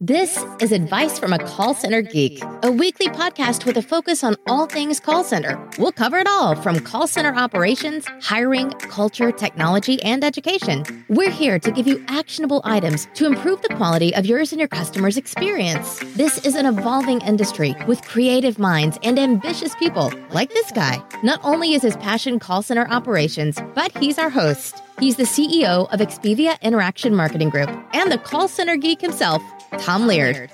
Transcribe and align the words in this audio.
This 0.00 0.44
is 0.60 0.70
Advice 0.70 1.18
from 1.18 1.32
a 1.32 1.40
Call 1.40 1.74
Center 1.74 2.02
Geek, 2.02 2.40
a 2.62 2.70
weekly 2.70 3.08
podcast 3.08 3.66
with 3.66 3.76
a 3.76 3.82
focus 3.82 4.22
on 4.22 4.36
all 4.46 4.66
things 4.66 5.00
call 5.00 5.24
center. 5.24 5.58
We'll 5.76 5.90
cover 5.90 6.18
it 6.18 6.28
all 6.28 6.54
from 6.54 6.78
call 6.78 7.08
center 7.08 7.34
operations, 7.34 8.06
hiring, 8.22 8.70
culture, 8.70 9.32
technology, 9.32 10.00
and 10.04 10.22
education. 10.22 11.04
We're 11.08 11.32
here 11.32 11.58
to 11.58 11.72
give 11.72 11.88
you 11.88 12.04
actionable 12.06 12.60
items 12.62 13.08
to 13.14 13.26
improve 13.26 13.60
the 13.62 13.74
quality 13.74 14.14
of 14.14 14.24
yours 14.24 14.52
and 14.52 14.60
your 14.60 14.68
customers' 14.68 15.16
experience. 15.16 15.98
This 16.14 16.46
is 16.46 16.54
an 16.54 16.66
evolving 16.66 17.20
industry 17.22 17.74
with 17.88 18.00
creative 18.02 18.56
minds 18.56 18.98
and 19.02 19.18
ambitious 19.18 19.74
people 19.74 20.12
like 20.30 20.52
this 20.52 20.70
guy. 20.70 21.02
Not 21.24 21.40
only 21.42 21.74
is 21.74 21.82
his 21.82 21.96
passion 21.96 22.38
call 22.38 22.62
center 22.62 22.86
operations, 22.88 23.58
but 23.74 23.90
he's 23.98 24.16
our 24.16 24.30
host. 24.30 24.80
He's 25.00 25.16
the 25.16 25.24
CEO 25.24 25.92
of 25.92 26.00
Expivia 26.00 26.60
Interaction 26.60 27.14
Marketing 27.14 27.50
Group 27.50 27.70
and 27.92 28.10
the 28.10 28.18
call 28.18 28.48
center 28.48 28.76
geek 28.76 29.00
himself, 29.00 29.40
Tom 29.76 30.06
Laird. 30.06 30.50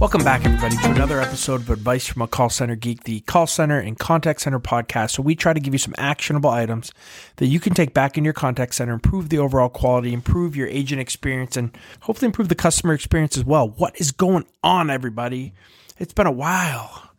Welcome 0.00 0.22
back, 0.22 0.44
everybody, 0.44 0.76
to 0.76 0.90
another 0.90 1.20
episode 1.20 1.62
of 1.62 1.70
Advice 1.70 2.06
from 2.06 2.22
a 2.22 2.26
Call 2.26 2.50
Center 2.50 2.74
Geek, 2.74 3.04
the 3.04 3.20
call 3.20 3.46
center 3.46 3.78
and 3.78 3.98
contact 3.98 4.40
center 4.42 4.60
podcast. 4.60 5.12
So, 5.12 5.22
we 5.22 5.34
try 5.34 5.52
to 5.52 5.60
give 5.60 5.72
you 5.72 5.78
some 5.78 5.94
actionable 5.96 6.50
items 6.50 6.92
that 7.36 7.46
you 7.46 7.60
can 7.60 7.74
take 7.74 7.94
back 7.94 8.18
in 8.18 8.24
your 8.24 8.32
contact 8.32 8.74
center, 8.74 8.92
improve 8.92 9.28
the 9.28 9.38
overall 9.38 9.68
quality, 9.68 10.12
improve 10.12 10.56
your 10.56 10.68
agent 10.68 11.00
experience, 11.00 11.56
and 11.56 11.76
hopefully 12.00 12.26
improve 12.26 12.48
the 12.48 12.54
customer 12.54 12.92
experience 12.92 13.36
as 13.36 13.44
well. 13.44 13.68
What 13.68 13.98
is 14.00 14.12
going 14.12 14.46
on, 14.62 14.90
everybody? 14.90 15.54
It's 15.98 16.12
been 16.12 16.26
a 16.26 16.32
while. 16.32 17.10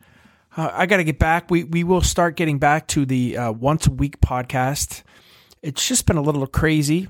Uh, 0.56 0.70
I 0.74 0.86
got 0.86 0.98
to 0.98 1.04
get 1.04 1.20
back. 1.20 1.50
We 1.50 1.64
we 1.64 1.84
will 1.84 2.02
start 2.02 2.36
getting 2.36 2.60
back 2.60 2.88
to 2.90 3.06
the 3.06 3.38
uh, 3.38 3.52
once 3.52 3.88
a 3.88 3.92
week 3.92 4.20
podcast. 4.22 5.04
It's 5.64 5.88
just 5.88 6.06
been 6.06 6.18
a 6.18 6.22
little 6.22 6.46
crazy 6.46 7.08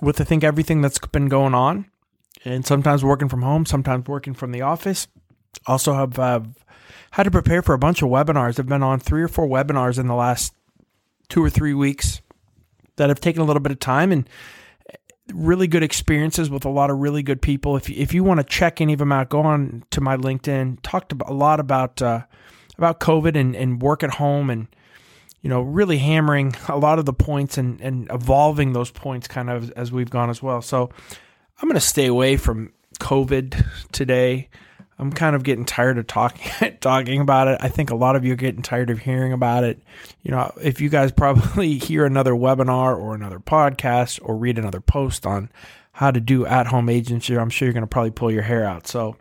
with 0.00 0.20
I 0.20 0.24
think 0.24 0.44
everything 0.44 0.80
that's 0.80 0.98
been 0.98 1.28
going 1.28 1.54
on, 1.54 1.86
and 2.44 2.64
sometimes 2.64 3.04
working 3.04 3.28
from 3.28 3.42
home, 3.42 3.66
sometimes 3.66 4.06
working 4.06 4.34
from 4.34 4.52
the 4.52 4.62
office. 4.62 5.08
Also 5.66 5.94
have 5.94 6.18
uh, 6.18 6.40
had 7.12 7.24
to 7.24 7.30
prepare 7.30 7.62
for 7.62 7.74
a 7.74 7.78
bunch 7.78 8.02
of 8.02 8.08
webinars. 8.08 8.58
I've 8.58 8.66
been 8.66 8.82
on 8.82 9.00
three 9.00 9.22
or 9.22 9.28
four 9.28 9.46
webinars 9.48 9.98
in 9.98 10.06
the 10.06 10.14
last 10.14 10.54
two 11.28 11.42
or 11.42 11.50
three 11.50 11.74
weeks 11.74 12.20
that 12.96 13.08
have 13.08 13.20
taken 13.20 13.42
a 13.42 13.44
little 13.44 13.60
bit 13.60 13.72
of 13.72 13.80
time 13.80 14.12
and 14.12 14.28
really 15.32 15.66
good 15.66 15.82
experiences 15.82 16.50
with 16.50 16.64
a 16.64 16.70
lot 16.70 16.90
of 16.90 16.98
really 16.98 17.22
good 17.22 17.42
people. 17.42 17.76
If 17.76 17.88
you, 17.88 17.96
if 17.98 18.14
you 18.14 18.24
want 18.24 18.40
to 18.40 18.44
check 18.44 18.80
any 18.80 18.92
of 18.94 18.98
them 18.98 19.12
out, 19.12 19.28
go 19.28 19.42
on 19.42 19.84
to 19.90 20.00
my 20.00 20.16
LinkedIn. 20.16 20.78
Talked 20.82 21.12
a 21.12 21.32
lot 21.32 21.60
about 21.60 22.00
uh, 22.00 22.22
about 22.76 23.00
COVID 23.00 23.36
and, 23.36 23.56
and 23.56 23.82
work 23.82 24.02
at 24.02 24.14
home 24.14 24.50
and 24.50 24.68
you 25.42 25.50
know 25.50 25.60
really 25.60 25.98
hammering 25.98 26.54
a 26.68 26.78
lot 26.78 26.98
of 26.98 27.04
the 27.04 27.12
points 27.12 27.58
and, 27.58 27.80
and 27.80 28.08
evolving 28.10 28.72
those 28.72 28.90
points 28.90 29.28
kind 29.28 29.50
of 29.50 29.70
as 29.72 29.92
we've 29.92 30.10
gone 30.10 30.30
as 30.30 30.42
well. 30.42 30.62
So 30.62 30.90
I'm 31.60 31.68
going 31.68 31.74
to 31.74 31.80
stay 31.80 32.06
away 32.06 32.36
from 32.36 32.72
COVID 33.00 33.90
today. 33.92 34.48
I'm 35.00 35.12
kind 35.12 35.36
of 35.36 35.44
getting 35.44 35.64
tired 35.64 35.98
of 35.98 36.06
talking 36.06 36.76
talking 36.80 37.20
about 37.20 37.48
it. 37.48 37.58
I 37.60 37.68
think 37.68 37.90
a 37.90 37.94
lot 37.94 38.16
of 38.16 38.24
you 38.24 38.32
are 38.32 38.36
getting 38.36 38.62
tired 38.62 38.90
of 38.90 38.98
hearing 38.98 39.32
about 39.32 39.64
it. 39.64 39.80
You 40.22 40.32
know, 40.32 40.52
if 40.60 40.80
you 40.80 40.88
guys 40.88 41.12
probably 41.16 41.78
hear 41.78 42.04
another 42.04 42.32
webinar 42.32 42.98
or 42.98 43.14
another 43.14 43.38
podcast 43.38 44.18
or 44.22 44.36
read 44.36 44.58
another 44.58 44.80
post 44.80 45.26
on 45.26 45.50
how 45.92 46.10
to 46.10 46.20
do 46.20 46.46
at 46.46 46.68
home 46.68 46.88
agency, 46.88 47.36
I'm 47.36 47.50
sure 47.50 47.66
you're 47.66 47.72
going 47.72 47.82
to 47.82 47.88
probably 47.88 48.10
pull 48.10 48.30
your 48.30 48.42
hair 48.42 48.64
out. 48.64 48.86
So 48.86 49.16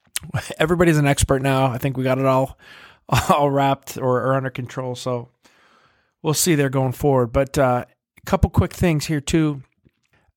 everybody's 0.58 0.98
an 0.98 1.06
expert 1.06 1.42
now. 1.42 1.66
I 1.66 1.78
think 1.78 1.96
we 1.96 2.04
got 2.04 2.18
it 2.18 2.26
all 2.26 2.58
all 3.30 3.50
wrapped 3.50 3.96
or, 3.96 4.22
or 4.22 4.34
under 4.34 4.50
control. 4.50 4.94
So 4.94 5.28
we'll 6.22 6.34
see 6.34 6.54
there 6.54 6.68
going 6.68 6.92
forward. 6.92 7.28
But 7.28 7.58
uh, 7.58 7.84
a 8.16 8.26
couple 8.26 8.50
quick 8.50 8.72
things 8.72 9.06
here 9.06 9.20
too. 9.20 9.62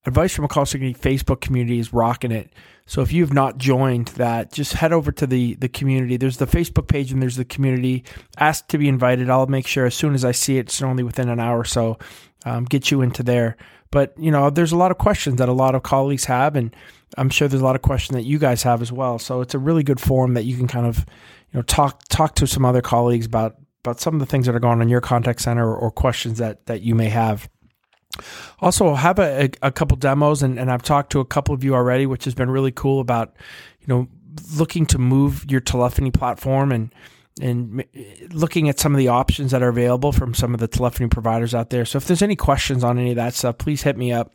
Advice 0.04 0.34
from 0.34 0.44
a 0.44 0.48
call 0.48 0.66
center 0.66 0.86
Facebook 0.86 1.40
community 1.40 1.78
is 1.78 1.92
rocking 1.92 2.32
it. 2.32 2.52
So 2.86 3.02
if 3.02 3.12
you've 3.12 3.32
not 3.32 3.58
joined 3.58 4.08
that, 4.08 4.52
just 4.52 4.72
head 4.72 4.92
over 4.92 5.12
to 5.12 5.26
the 5.26 5.54
the 5.54 5.68
community. 5.68 6.16
There's 6.16 6.38
the 6.38 6.46
Facebook 6.46 6.88
page 6.88 7.12
and 7.12 7.22
there's 7.22 7.36
the 7.36 7.44
community. 7.44 8.04
Ask 8.36 8.66
to 8.68 8.78
be 8.78 8.88
invited. 8.88 9.30
I'll 9.30 9.46
make 9.46 9.66
sure 9.66 9.86
as 9.86 9.94
soon 9.94 10.14
as 10.14 10.24
I 10.24 10.32
see 10.32 10.58
it, 10.58 10.66
it's 10.66 10.82
only 10.82 11.04
within 11.04 11.28
an 11.28 11.38
hour 11.38 11.60
or 11.60 11.64
so, 11.64 11.98
um, 12.44 12.64
get 12.64 12.90
you 12.90 13.00
into 13.00 13.22
there. 13.22 13.56
But 13.92 14.14
you 14.18 14.32
know, 14.32 14.50
there's 14.50 14.72
a 14.72 14.76
lot 14.76 14.90
of 14.90 14.98
questions 14.98 15.36
that 15.36 15.48
a 15.48 15.52
lot 15.52 15.76
of 15.76 15.84
colleagues 15.84 16.24
have, 16.24 16.56
and 16.56 16.74
I'm 17.16 17.30
sure 17.30 17.46
there's 17.46 17.62
a 17.62 17.64
lot 17.64 17.76
of 17.76 17.82
questions 17.82 18.16
that 18.16 18.24
you 18.24 18.38
guys 18.38 18.64
have 18.64 18.82
as 18.82 18.90
well. 18.90 19.20
So 19.20 19.40
it's 19.40 19.54
a 19.54 19.58
really 19.58 19.84
good 19.84 20.00
forum 20.00 20.34
that 20.34 20.44
you 20.44 20.56
can 20.56 20.66
kind 20.66 20.86
of 20.86 20.98
you 21.52 21.58
know 21.58 21.62
talk 21.62 22.02
talk 22.08 22.34
to 22.36 22.46
some 22.48 22.64
other 22.64 22.82
colleagues 22.82 23.26
about 23.26 23.56
about 23.84 24.00
some 24.00 24.14
of 24.14 24.20
the 24.20 24.26
things 24.26 24.46
that 24.46 24.54
are 24.54 24.60
going 24.60 24.74
on 24.74 24.82
in 24.82 24.88
your 24.88 25.00
contact 25.00 25.40
center 25.40 25.68
or, 25.68 25.76
or 25.76 25.90
questions 25.90 26.38
that 26.38 26.66
that 26.66 26.82
you 26.82 26.94
may 26.94 27.08
have. 27.08 27.48
Also, 28.60 28.94
have 28.94 29.18
a, 29.18 29.44
a, 29.44 29.68
a 29.68 29.72
couple 29.72 29.96
demos, 29.96 30.42
and, 30.42 30.58
and 30.58 30.70
I've 30.70 30.82
talked 30.82 31.10
to 31.12 31.20
a 31.20 31.24
couple 31.24 31.54
of 31.54 31.64
you 31.64 31.74
already, 31.74 32.06
which 32.06 32.24
has 32.24 32.34
been 32.34 32.50
really 32.50 32.72
cool 32.72 33.00
about 33.00 33.34
you 33.80 33.86
know 33.88 34.08
looking 34.56 34.86
to 34.86 34.98
move 34.98 35.44
your 35.50 35.60
telephony 35.60 36.10
platform 36.10 36.72
and 36.72 36.94
and 37.40 37.84
looking 38.30 38.68
at 38.68 38.78
some 38.78 38.92
of 38.92 38.98
the 38.98 39.08
options 39.08 39.52
that 39.52 39.62
are 39.62 39.68
available 39.68 40.12
from 40.12 40.34
some 40.34 40.52
of 40.52 40.60
the 40.60 40.68
telephony 40.68 41.08
providers 41.08 41.54
out 41.54 41.70
there. 41.70 41.84
So 41.84 41.96
if 41.96 42.06
there's 42.06 42.22
any 42.22 42.36
questions 42.36 42.84
on 42.84 42.98
any 42.98 43.10
of 43.10 43.16
that 43.16 43.34
stuff, 43.34 43.58
please 43.58 43.82
hit 43.82 43.96
me 43.96 44.12
up. 44.12 44.34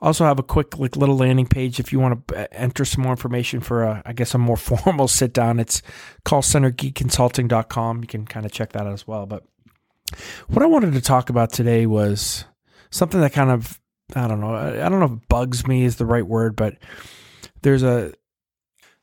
Also 0.00 0.24
have 0.24 0.38
a 0.38 0.44
quick 0.44 0.78
like 0.78 0.94
little 0.94 1.16
landing 1.16 1.46
page 1.46 1.80
if 1.80 1.92
you 1.92 1.98
want 1.98 2.28
to 2.28 2.36
uh, 2.36 2.46
enter 2.52 2.84
some 2.84 3.02
more 3.02 3.12
information 3.12 3.60
for 3.60 3.82
a, 3.82 4.02
I 4.04 4.12
guess 4.12 4.34
a 4.34 4.38
more 4.38 4.56
formal 4.56 5.08
sit 5.08 5.32
down. 5.32 5.58
It's 5.58 5.82
callcentergeekconsulting.com. 6.24 8.02
You 8.02 8.06
can 8.06 8.26
kind 8.26 8.46
of 8.46 8.52
check 8.52 8.72
that 8.72 8.86
out 8.86 8.92
as 8.92 9.06
well. 9.06 9.26
But 9.26 9.44
what 10.48 10.62
I 10.62 10.66
wanted 10.66 10.92
to 10.92 11.00
talk 11.00 11.30
about 11.30 11.52
today 11.52 11.86
was 11.86 12.44
something 12.90 13.20
that 13.20 13.32
kind 13.32 13.50
of 13.50 13.80
I 14.14 14.28
don't 14.28 14.40
know, 14.40 14.54
I 14.54 14.88
don't 14.88 15.00
know 15.00 15.16
if 15.16 15.28
bugs 15.28 15.66
me 15.66 15.82
is 15.82 15.96
the 15.96 16.06
right 16.06 16.26
word, 16.26 16.54
but 16.54 16.76
there's 17.62 17.82
a 17.82 18.12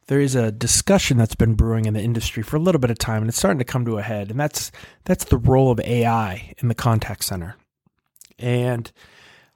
there 0.08 0.20
is 0.20 0.36
a 0.36 0.52
discussion 0.52 1.18
that's 1.18 1.36
been 1.36 1.56
brewing 1.56 1.86
in 1.86 1.94
the 1.94 2.02
industry 2.02 2.44
for 2.44 2.58
a 2.58 2.60
little 2.60 2.80
bit 2.80 2.92
of 2.92 2.98
time 2.98 3.22
and 3.22 3.30
it's 3.30 3.38
starting 3.38 3.60
to 3.60 3.66
come 3.66 3.86
to 3.86 3.98
a 3.98 4.02
head 4.02 4.32
and 4.32 4.40
that's 4.40 4.72
that's 5.06 5.26
the 5.26 5.38
role 5.38 5.72
of 5.72 5.80
AI 5.80 6.54
in 6.58 6.68
the 6.68 6.76
contact 6.76 7.24
center. 7.24 7.56
And 8.40 8.92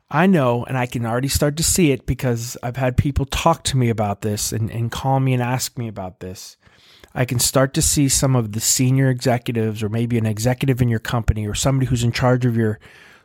I 0.10 0.26
know, 0.26 0.64
and 0.64 0.78
I 0.78 0.86
can 0.86 1.06
already 1.06 1.28
start 1.28 1.58
to 1.58 1.64
see 1.64 1.92
it 1.92 2.06
because 2.06 2.56
I've 2.64 2.78
had 2.78 2.96
people 2.96 3.26
talk 3.26 3.64
to 3.66 3.78
me 3.78 3.90
about 3.90 4.22
this 4.22 4.54
and, 4.54 4.72
and 4.72 4.92
call 4.92 5.20
me 5.20 5.34
and 5.34 5.44
ask 5.44 5.78
me 5.78 5.90
about 5.90 6.22
this. 6.22 6.56
I 7.14 7.26
can 7.26 7.40
start 7.40 7.74
to 7.74 7.82
see 7.82 8.08
some 8.08 8.36
of 8.36 8.54
the 8.54 8.60
senior 8.60 9.10
executives, 9.10 9.84
or 9.84 9.90
maybe 9.90 10.18
an 10.18 10.26
executive 10.26 10.82
in 10.82 10.88
your 10.88 11.00
company, 11.00 11.48
or 11.48 11.56
somebody 11.56 11.88
who's 11.88 12.04
in 12.04 12.12
charge 12.12 12.46
of 12.46 12.56
your 12.56 12.80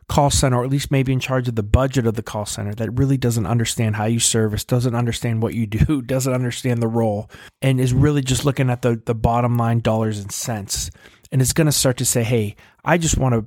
call 0.09 0.31
center, 0.31 0.59
or 0.59 0.65
at 0.65 0.71
least 0.71 0.91
maybe 0.91 1.13
in 1.13 1.21
charge 1.21 1.49
of 1.49 1.55
the 1.55 1.63
budget 1.63 2.07
of 2.07 2.15
the 2.15 2.23
call 2.23 2.47
center, 2.47 2.75
that 2.75 2.91
really 2.99 3.17
doesn't 3.17 3.47
understand 3.47 3.97
how 3.97 4.05
you 4.05 4.19
service, 4.19 4.65
doesn't 4.65 4.95
understand 4.95 5.43
what 5.43 5.55
you 5.55 5.67
do, 5.67 6.03
doesn't 6.03 6.33
understand 6.33 6.83
the 6.83 6.89
role, 6.89 7.31
and 7.61 7.81
is 7.81 7.95
really 7.95 8.23
just 8.23 8.45
looking 8.45 8.71
at 8.71 8.83
the, 8.83 9.01
the 9.07 9.15
bottom 9.15 9.57
line 9.57 9.81
dollars 9.81 10.19
and 10.19 10.33
cents. 10.33 10.91
And 11.31 11.41
it's 11.41 11.53
going 11.53 11.67
to 11.67 11.73
start 11.73 11.97
to 11.99 12.05
say, 12.05 12.23
hey, 12.23 12.57
I 12.85 12.99
just 12.99 13.17
want 13.17 13.35
to 13.35 13.47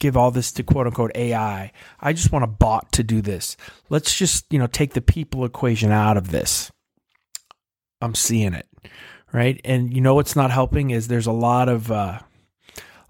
give 0.00 0.16
all 0.16 0.32
this 0.32 0.50
to 0.52 0.62
quote 0.62 0.86
unquote 0.86 1.12
AI. 1.14 1.72
I 2.00 2.12
just 2.12 2.32
want 2.32 2.44
a 2.44 2.48
bot 2.48 2.90
to 2.92 3.04
do 3.04 3.22
this. 3.22 3.56
Let's 3.88 4.18
just, 4.18 4.52
you 4.52 4.58
know, 4.58 4.66
take 4.66 4.94
the 4.94 5.00
people 5.00 5.44
equation 5.44 5.92
out 5.92 6.16
of 6.16 6.30
this. 6.30 6.70
I'm 8.00 8.16
seeing 8.16 8.52
it. 8.52 8.66
Right. 9.32 9.60
And 9.64 9.94
you 9.94 10.02
know 10.02 10.14
what's 10.14 10.36
not 10.36 10.50
helping 10.50 10.90
is 10.90 11.08
there's 11.08 11.28
a 11.28 11.32
lot 11.32 11.68
of 11.68 11.90
uh, 11.90 12.18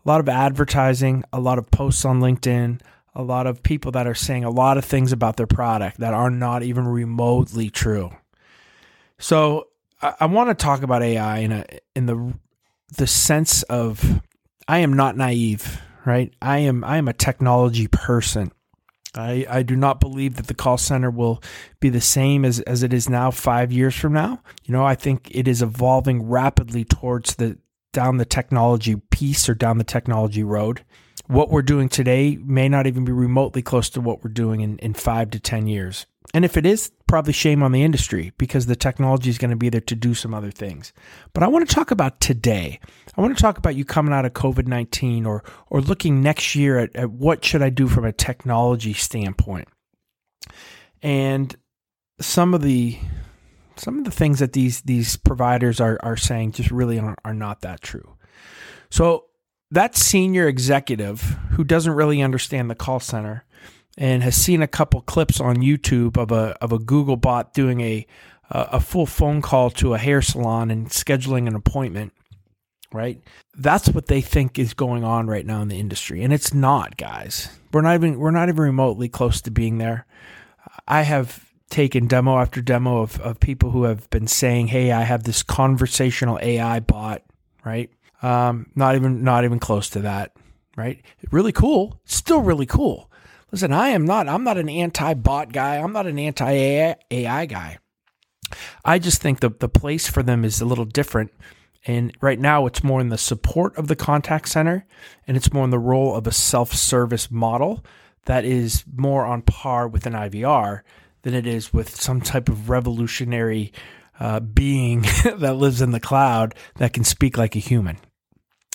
a 0.04 0.08
lot 0.08 0.20
of 0.20 0.28
advertising, 0.28 1.24
a 1.32 1.40
lot 1.40 1.58
of 1.58 1.70
posts 1.70 2.04
on 2.04 2.20
LinkedIn, 2.20 2.80
a 3.14 3.22
lot 3.22 3.46
of 3.46 3.62
people 3.62 3.92
that 3.92 4.06
are 4.06 4.14
saying 4.14 4.44
a 4.44 4.50
lot 4.50 4.78
of 4.78 4.84
things 4.84 5.12
about 5.12 5.36
their 5.36 5.46
product 5.46 5.98
that 5.98 6.14
are 6.14 6.30
not 6.30 6.62
even 6.62 6.86
remotely 6.88 7.70
true. 7.70 8.10
So 9.18 9.68
I, 10.00 10.14
I 10.20 10.26
want 10.26 10.50
to 10.50 10.54
talk 10.54 10.82
about 10.82 11.02
AI 11.02 11.38
in 11.38 11.52
a 11.52 11.64
in 11.94 12.06
the 12.06 12.34
the 12.96 13.06
sense 13.06 13.62
of 13.64 14.20
I 14.66 14.78
am 14.78 14.94
not 14.94 15.16
naive 15.16 15.80
right? 16.04 16.32
I 16.40 16.58
am 16.58 16.84
I 16.84 16.96
am 16.96 17.08
a 17.08 17.12
technology 17.12 17.88
person. 17.88 18.52
I, 19.14 19.44
I 19.48 19.62
do 19.62 19.76
not 19.76 20.00
believe 20.00 20.36
that 20.36 20.46
the 20.46 20.54
call 20.54 20.78
center 20.78 21.10
will 21.10 21.42
be 21.80 21.90
the 21.90 22.00
same 22.00 22.46
as, 22.46 22.60
as 22.60 22.82
it 22.82 22.94
is 22.94 23.10
now 23.10 23.30
five 23.30 23.70
years 23.70 23.94
from 23.94 24.14
now. 24.14 24.42
You 24.64 24.72
know, 24.72 24.86
I 24.86 24.94
think 24.94 25.28
it 25.30 25.46
is 25.46 25.60
evolving 25.60 26.26
rapidly 26.30 26.86
towards 26.86 27.34
the 27.34 27.58
down 27.92 28.16
the 28.16 28.24
technology 28.24 28.96
piece 29.10 29.48
or 29.48 29.54
down 29.54 29.78
the 29.78 29.84
technology 29.84 30.42
road. 30.42 30.84
What 31.26 31.50
we're 31.50 31.62
doing 31.62 31.88
today 31.88 32.38
may 32.42 32.68
not 32.68 32.86
even 32.86 33.04
be 33.04 33.12
remotely 33.12 33.62
close 33.62 33.88
to 33.90 34.00
what 34.00 34.24
we're 34.24 34.30
doing 34.30 34.60
in, 34.60 34.78
in 34.78 34.94
five 34.94 35.30
to 35.30 35.40
10 35.40 35.66
years. 35.66 36.06
And 36.34 36.44
if 36.44 36.56
it 36.56 36.64
is, 36.64 36.90
probably 37.06 37.34
shame 37.34 37.62
on 37.62 37.72
the 37.72 37.82
industry 37.82 38.32
because 38.38 38.64
the 38.64 38.76
technology 38.76 39.28
is 39.28 39.36
going 39.36 39.50
to 39.50 39.56
be 39.56 39.68
there 39.68 39.82
to 39.82 39.94
do 39.94 40.14
some 40.14 40.32
other 40.32 40.50
things. 40.50 40.94
But 41.34 41.42
I 41.42 41.48
want 41.48 41.68
to 41.68 41.74
talk 41.74 41.90
about 41.90 42.20
today. 42.20 42.80
I 43.14 43.20
want 43.20 43.36
to 43.36 43.42
talk 43.42 43.58
about 43.58 43.74
you 43.76 43.84
coming 43.84 44.14
out 44.14 44.24
of 44.24 44.32
COVID 44.32 44.66
19 44.66 45.26
or, 45.26 45.44
or 45.68 45.82
looking 45.82 46.22
next 46.22 46.54
year 46.54 46.78
at, 46.78 46.96
at 46.96 47.10
what 47.10 47.44
should 47.44 47.60
I 47.60 47.68
do 47.68 47.86
from 47.86 48.06
a 48.06 48.12
technology 48.12 48.94
standpoint. 48.94 49.68
And 51.02 51.54
some 52.20 52.54
of 52.54 52.62
the 52.62 52.98
some 53.76 53.98
of 53.98 54.04
the 54.04 54.10
things 54.10 54.38
that 54.38 54.52
these 54.52 54.82
these 54.82 55.16
providers 55.16 55.80
are 55.80 55.98
are 56.02 56.16
saying 56.16 56.52
just 56.52 56.70
really 56.70 56.98
are, 56.98 57.16
are 57.24 57.34
not 57.34 57.60
that 57.62 57.80
true. 57.80 58.16
So 58.90 59.26
that 59.70 59.96
senior 59.96 60.48
executive 60.48 61.20
who 61.52 61.64
doesn't 61.64 61.92
really 61.92 62.20
understand 62.22 62.70
the 62.70 62.74
call 62.74 63.00
center 63.00 63.44
and 63.96 64.22
has 64.22 64.36
seen 64.36 64.62
a 64.62 64.68
couple 64.68 65.00
clips 65.00 65.40
on 65.40 65.56
YouTube 65.56 66.16
of 66.16 66.30
a 66.30 66.56
of 66.60 66.72
a 66.72 66.78
Google 66.78 67.16
bot 67.16 67.54
doing 67.54 67.80
a 67.80 68.06
a 68.50 68.80
full 68.80 69.06
phone 69.06 69.40
call 69.40 69.70
to 69.70 69.94
a 69.94 69.98
hair 69.98 70.20
salon 70.20 70.70
and 70.70 70.90
scheduling 70.90 71.46
an 71.46 71.54
appointment, 71.54 72.12
right? 72.92 73.22
That's 73.56 73.88
what 73.88 74.06
they 74.06 74.20
think 74.20 74.58
is 74.58 74.74
going 74.74 75.04
on 75.04 75.26
right 75.26 75.46
now 75.46 75.62
in 75.62 75.68
the 75.68 75.78
industry, 75.78 76.22
and 76.22 76.32
it's 76.32 76.52
not, 76.52 76.98
guys. 76.98 77.48
We're 77.72 77.80
not 77.80 77.94
even 77.94 78.18
we're 78.18 78.30
not 78.30 78.48
even 78.48 78.60
remotely 78.60 79.08
close 79.08 79.40
to 79.42 79.50
being 79.50 79.78
there. 79.78 80.06
I 80.86 81.02
have 81.02 81.51
taken 81.72 82.06
demo 82.06 82.38
after 82.38 82.62
demo 82.62 83.02
of, 83.02 83.20
of 83.20 83.40
people 83.40 83.70
who 83.70 83.84
have 83.84 84.08
been 84.10 84.28
saying, 84.28 84.68
"Hey, 84.68 84.92
I 84.92 85.02
have 85.02 85.24
this 85.24 85.42
conversational 85.42 86.38
AI 86.40 86.78
bot," 86.80 87.22
right? 87.64 87.90
Um, 88.22 88.66
not 88.76 88.94
even 88.94 89.24
not 89.24 89.44
even 89.44 89.58
close 89.58 89.90
to 89.90 90.00
that, 90.00 90.36
right? 90.76 91.02
Really 91.32 91.52
cool, 91.52 92.00
still 92.04 92.42
really 92.42 92.66
cool 92.66 93.10
Listen, 93.52 93.74
I 93.74 93.90
am 93.90 94.06
not, 94.06 94.28
I'm 94.30 94.44
not 94.44 94.56
an 94.56 94.70
anti 94.70 95.12
bot 95.12 95.52
guy. 95.52 95.76
I'm 95.76 95.92
not 95.92 96.06
an 96.06 96.18
anti 96.18 96.94
AI 97.10 97.46
guy. 97.46 97.78
I 98.82 98.98
just 98.98 99.20
think 99.20 99.40
the, 99.40 99.50
the 99.50 99.68
place 99.68 100.08
for 100.08 100.22
them 100.22 100.44
is 100.44 100.60
a 100.60 100.64
little 100.64 100.86
different. 100.86 101.32
And 101.86 102.16
right 102.20 102.38
now, 102.38 102.64
it's 102.64 102.82
more 102.82 103.00
in 103.00 103.10
the 103.10 103.18
support 103.18 103.76
of 103.76 103.88
the 103.88 103.96
contact 103.96 104.48
center 104.48 104.86
and 105.26 105.36
it's 105.36 105.52
more 105.52 105.64
in 105.64 105.70
the 105.70 105.78
role 105.78 106.14
of 106.14 106.26
a 106.26 106.32
self 106.32 106.72
service 106.72 107.30
model 107.30 107.84
that 108.24 108.44
is 108.44 108.84
more 108.94 109.26
on 109.26 109.42
par 109.42 109.86
with 109.86 110.06
an 110.06 110.14
IVR 110.14 110.80
than 111.22 111.34
it 111.34 111.46
is 111.46 111.72
with 111.72 111.94
some 111.94 112.20
type 112.20 112.48
of 112.48 112.68
revolutionary 112.68 113.72
uh, 114.20 114.40
being 114.40 115.00
that 115.36 115.56
lives 115.56 115.80
in 115.80 115.92
the 115.92 116.00
cloud 116.00 116.54
that 116.76 116.92
can 116.92 117.04
speak 117.04 117.36
like 117.36 117.56
a 117.56 117.60
human. 117.60 117.98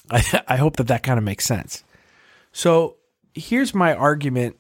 I, 0.10 0.44
I 0.48 0.58
hope 0.58 0.78
that 0.78 0.88
that 0.88 1.04
kind 1.04 1.18
of 1.18 1.24
makes 1.24 1.46
sense. 1.46 1.84
So 2.52 2.98
here's 3.34 3.74
my 3.74 3.94
argument 3.94 4.58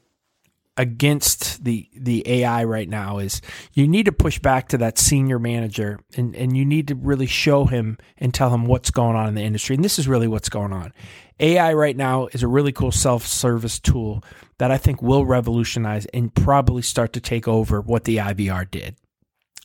against 0.77 1.63
the 1.63 1.89
the 1.95 2.23
AI 2.27 2.63
right 2.63 2.87
now 2.87 3.17
is 3.17 3.41
you 3.73 3.87
need 3.87 4.05
to 4.05 4.11
push 4.11 4.37
back 4.39 4.69
to 4.69 4.77
that 4.77 4.99
senior 4.99 5.39
manager 5.39 5.99
and, 6.15 6.35
and 6.35 6.55
you 6.55 6.63
need 6.63 6.87
to 6.87 6.95
really 6.95 7.25
show 7.25 7.65
him 7.65 7.97
and 8.17 8.33
tell 8.33 8.53
him 8.53 8.65
what's 8.65 8.91
going 8.91 9.15
on 9.15 9.27
in 9.27 9.35
the 9.35 9.41
industry. 9.41 9.75
And 9.75 9.83
this 9.83 9.97
is 9.97 10.07
really 10.07 10.27
what's 10.27 10.49
going 10.49 10.71
on. 10.71 10.93
AI 11.39 11.73
right 11.73 11.97
now 11.97 12.27
is 12.27 12.43
a 12.43 12.47
really 12.47 12.71
cool 12.71 12.91
self-service 12.91 13.79
tool 13.79 14.23
that 14.59 14.71
I 14.71 14.77
think 14.77 15.01
will 15.01 15.25
revolutionize 15.25 16.05
and 16.07 16.33
probably 16.33 16.81
start 16.81 17.13
to 17.13 17.19
take 17.19 17.47
over 17.47 17.81
what 17.81 18.05
the 18.05 18.17
IVR 18.17 18.69
did. 18.69 18.95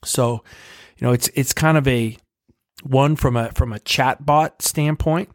So, 0.04 0.42
you 0.96 1.06
know, 1.06 1.12
it's 1.12 1.28
it's 1.34 1.52
kind 1.52 1.76
of 1.76 1.86
a 1.86 2.16
one 2.82 3.16
from 3.16 3.36
a 3.36 3.52
from 3.52 3.72
a 3.72 3.78
chatbot 3.80 4.62
standpoint. 4.62 5.28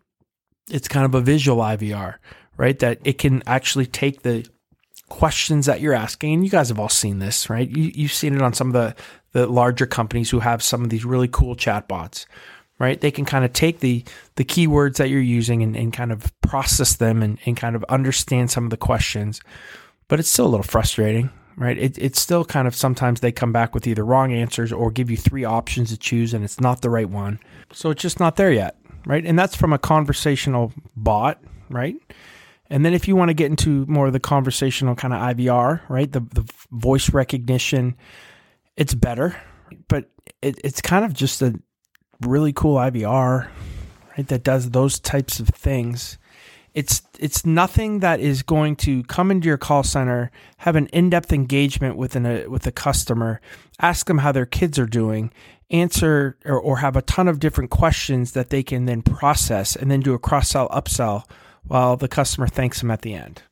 It's 0.69 0.87
kind 0.87 1.05
of 1.05 1.15
a 1.15 1.21
visual 1.21 1.61
IVR, 1.61 2.15
right? 2.57 2.77
That 2.79 2.99
it 3.03 3.19
can 3.19 3.43
actually 3.45 3.85
take 3.85 4.23
the 4.23 4.47
questions 5.09 5.65
that 5.65 5.81
you're 5.81 5.93
asking, 5.93 6.33
and 6.33 6.43
you 6.43 6.49
guys 6.49 6.69
have 6.69 6.79
all 6.79 6.89
seen 6.89 7.19
this, 7.19 7.49
right? 7.49 7.69
You, 7.69 7.91
you've 7.95 8.11
seen 8.11 8.35
it 8.35 8.41
on 8.41 8.53
some 8.53 8.67
of 8.67 8.73
the, 8.73 8.95
the 9.31 9.47
larger 9.47 9.85
companies 9.85 10.29
who 10.29 10.39
have 10.39 10.61
some 10.61 10.83
of 10.83 10.89
these 10.89 11.05
really 11.05 11.27
cool 11.27 11.55
chatbots, 11.55 12.25
right? 12.79 12.99
They 12.99 13.11
can 13.11 13.25
kind 13.25 13.45
of 13.45 13.53
take 13.53 13.79
the 13.79 14.03
the 14.35 14.45
keywords 14.45 14.97
that 14.97 15.09
you're 15.09 15.19
using 15.19 15.63
and, 15.63 15.75
and 15.75 15.93
kind 15.93 16.11
of 16.11 16.31
process 16.41 16.95
them 16.95 17.23
and, 17.23 17.39
and 17.45 17.57
kind 17.57 17.75
of 17.75 17.83
understand 17.85 18.51
some 18.51 18.65
of 18.65 18.69
the 18.69 18.77
questions. 18.77 19.41
But 20.07 20.19
it's 20.19 20.29
still 20.29 20.45
a 20.45 20.49
little 20.49 20.63
frustrating, 20.63 21.29
right? 21.57 21.77
It, 21.77 21.97
it's 21.97 22.19
still 22.19 22.45
kind 22.45 22.67
of 22.67 22.75
sometimes 22.75 23.19
they 23.19 23.31
come 23.31 23.51
back 23.51 23.73
with 23.73 23.87
either 23.87 24.05
wrong 24.05 24.31
answers 24.31 24.71
or 24.71 24.91
give 24.91 25.09
you 25.09 25.17
three 25.17 25.43
options 25.43 25.89
to 25.89 25.97
choose 25.97 26.33
and 26.33 26.43
it's 26.43 26.61
not 26.61 26.81
the 26.81 26.89
right 26.89 27.09
one. 27.09 27.39
So 27.73 27.89
it's 27.89 28.01
just 28.01 28.19
not 28.19 28.35
there 28.35 28.51
yet, 28.51 28.77
right? 29.05 29.25
And 29.25 29.37
that's 29.37 29.55
from 29.55 29.73
a 29.73 29.79
conversational 29.79 30.71
bot, 30.95 31.41
right? 31.69 31.95
And 32.69 32.85
then 32.85 32.93
if 32.93 33.07
you 33.07 33.15
want 33.15 33.29
to 33.29 33.33
get 33.33 33.49
into 33.49 33.85
more 33.87 34.07
of 34.07 34.13
the 34.13 34.19
conversational 34.19 34.95
kind 34.95 35.13
of 35.13 35.21
IVR, 35.21 35.81
right? 35.89 36.11
The 36.11 36.19
the 36.19 36.51
voice 36.71 37.13
recognition, 37.13 37.95
it's 38.75 38.93
better, 38.93 39.39
but 39.87 40.09
it, 40.41 40.59
it's 40.63 40.81
kind 40.81 41.05
of 41.05 41.13
just 41.13 41.41
a 41.41 41.55
really 42.21 42.53
cool 42.53 42.75
IVR, 42.75 43.47
right? 44.17 44.27
That 44.27 44.43
does 44.43 44.71
those 44.71 44.99
types 44.99 45.39
of 45.39 45.49
things. 45.49 46.17
It's 46.73 47.01
it's 47.17 47.45
nothing 47.45 48.01
that 48.01 48.19
is 48.19 48.43
going 48.43 48.75
to 48.77 49.01
come 49.03 49.31
into 49.31 49.47
your 49.47 49.57
call 49.57 49.83
center, 49.83 50.29
have 50.57 50.75
an 50.75 50.87
in-depth 50.87 51.33
engagement 51.33 51.97
with 51.97 52.15
an, 52.15 52.25
a 52.25 52.47
with 52.47 52.67
a 52.67 52.71
customer, 52.71 53.41
ask 53.79 54.07
them 54.07 54.19
how 54.19 54.31
their 54.31 54.45
kids 54.45 54.77
are 54.77 54.85
doing, 54.85 55.31
answer 55.71 56.37
or, 56.45 56.59
or 56.59 56.77
have 56.77 56.95
a 56.95 57.01
ton 57.01 57.27
of 57.27 57.39
different 57.39 57.69
questions 57.69 58.33
that 58.33 58.49
they 58.49 58.61
can 58.61 58.85
then 58.85 59.01
process 59.01 59.75
and 59.75 59.89
then 59.89 60.01
do 60.01 60.13
a 60.13 60.19
cross 60.19 60.49
sell 60.49 60.69
upsell 60.69 61.23
while 61.67 61.97
the 61.97 62.07
customer 62.07 62.47
thanks 62.47 62.81
him 62.81 62.91
at 62.91 63.01
the 63.01 63.13
end. 63.13 63.43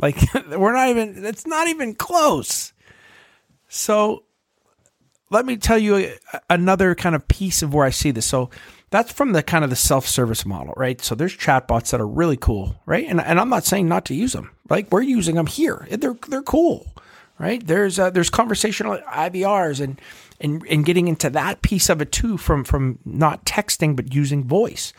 Like 0.00 0.16
we're 0.50 0.72
not 0.72 0.88
even 0.88 1.24
it's 1.24 1.46
not 1.46 1.68
even 1.68 1.94
close. 1.94 2.72
So 3.68 4.24
let 5.30 5.46
me 5.46 5.56
tell 5.56 5.78
you 5.78 5.96
a, 5.96 6.40
another 6.50 6.94
kind 6.94 7.14
of 7.14 7.26
piece 7.28 7.62
of 7.62 7.74
where 7.74 7.86
I 7.86 7.90
see 7.90 8.10
this. 8.10 8.26
So 8.26 8.50
that's 8.90 9.12
from 9.12 9.32
the 9.32 9.42
kind 9.42 9.64
of 9.64 9.70
the 9.70 9.76
self-service 9.76 10.46
model, 10.46 10.74
right? 10.76 11.00
So 11.00 11.14
there's 11.14 11.36
chatbots 11.36 11.90
that 11.90 12.00
are 12.00 12.06
really 12.06 12.36
cool, 12.36 12.76
right? 12.86 13.06
And 13.08 13.20
and 13.20 13.40
I'm 13.40 13.48
not 13.48 13.64
saying 13.64 13.88
not 13.88 14.04
to 14.06 14.14
use 14.14 14.32
them. 14.32 14.50
Like 14.68 14.90
we're 14.90 15.02
using 15.02 15.34
them 15.34 15.46
here. 15.46 15.86
They're 15.90 16.16
they're 16.28 16.42
cool, 16.42 16.94
right? 17.38 17.64
There's 17.66 17.98
uh, 17.98 18.10
there's 18.10 18.30
conversational 18.30 18.98
IVRs 18.98 19.80
and 19.80 20.00
and 20.40 20.64
and 20.68 20.84
getting 20.84 21.08
into 21.08 21.30
that 21.30 21.62
piece 21.62 21.88
of 21.88 22.00
it 22.00 22.12
too 22.12 22.36
from 22.36 22.64
from 22.64 22.98
not 23.04 23.44
texting 23.44 23.96
but 23.96 24.14
using 24.14 24.44
voice. 24.44 24.92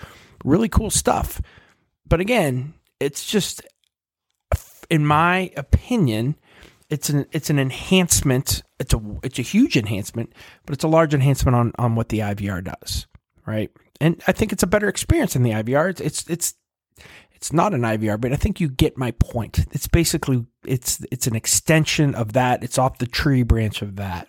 Really 0.44 0.69
cool 0.69 0.89
stuff. 0.89 1.42
But 2.07 2.19
again, 2.19 2.73
it's 2.99 3.25
just, 3.25 3.61
in 4.89 5.05
my 5.05 5.51
opinion, 5.57 6.35
it's 6.89 7.09
an 7.09 7.25
it's 7.31 7.49
an 7.49 7.59
enhancement. 7.59 8.61
It's 8.79 8.93
a 8.93 9.01
it's 9.23 9.39
a 9.39 9.43
huge 9.43 9.75
enhancement, 9.75 10.33
but 10.65 10.73
it's 10.73 10.83
a 10.83 10.87
large 10.87 11.13
enhancement 11.13 11.55
on 11.55 11.71
on 11.77 11.95
what 11.95 12.09
the 12.09 12.19
IVR 12.19 12.63
does, 12.63 13.07
right? 13.45 13.71
And 13.99 14.21
I 14.27 14.31
think 14.31 14.53
it's 14.53 14.63
a 14.63 14.67
better 14.67 14.87
experience 14.87 15.33
than 15.33 15.43
the 15.43 15.51
IVR. 15.51 15.89
It's 15.89 16.01
it's 16.01 16.29
it's 16.29 16.53
it's 17.33 17.51
not 17.51 17.74
an 17.74 17.81
IVR, 17.81 18.19
but 18.19 18.31
I 18.31 18.35
think 18.35 18.59
you 18.59 18.69
get 18.69 18.97
my 18.97 19.12
point. 19.12 19.65
It's 19.71 19.88
basically 19.88 20.45
it's 20.63 21.03
it's 21.12 21.27
an 21.27 21.35
extension 21.35 22.13
of 22.13 22.33
that. 22.33 22.63
It's 22.63 22.77
off 22.77 23.00
the 23.00 23.07
tree 23.07 23.43
branch 23.43 23.81
of 23.81 23.95
that. 23.95 24.27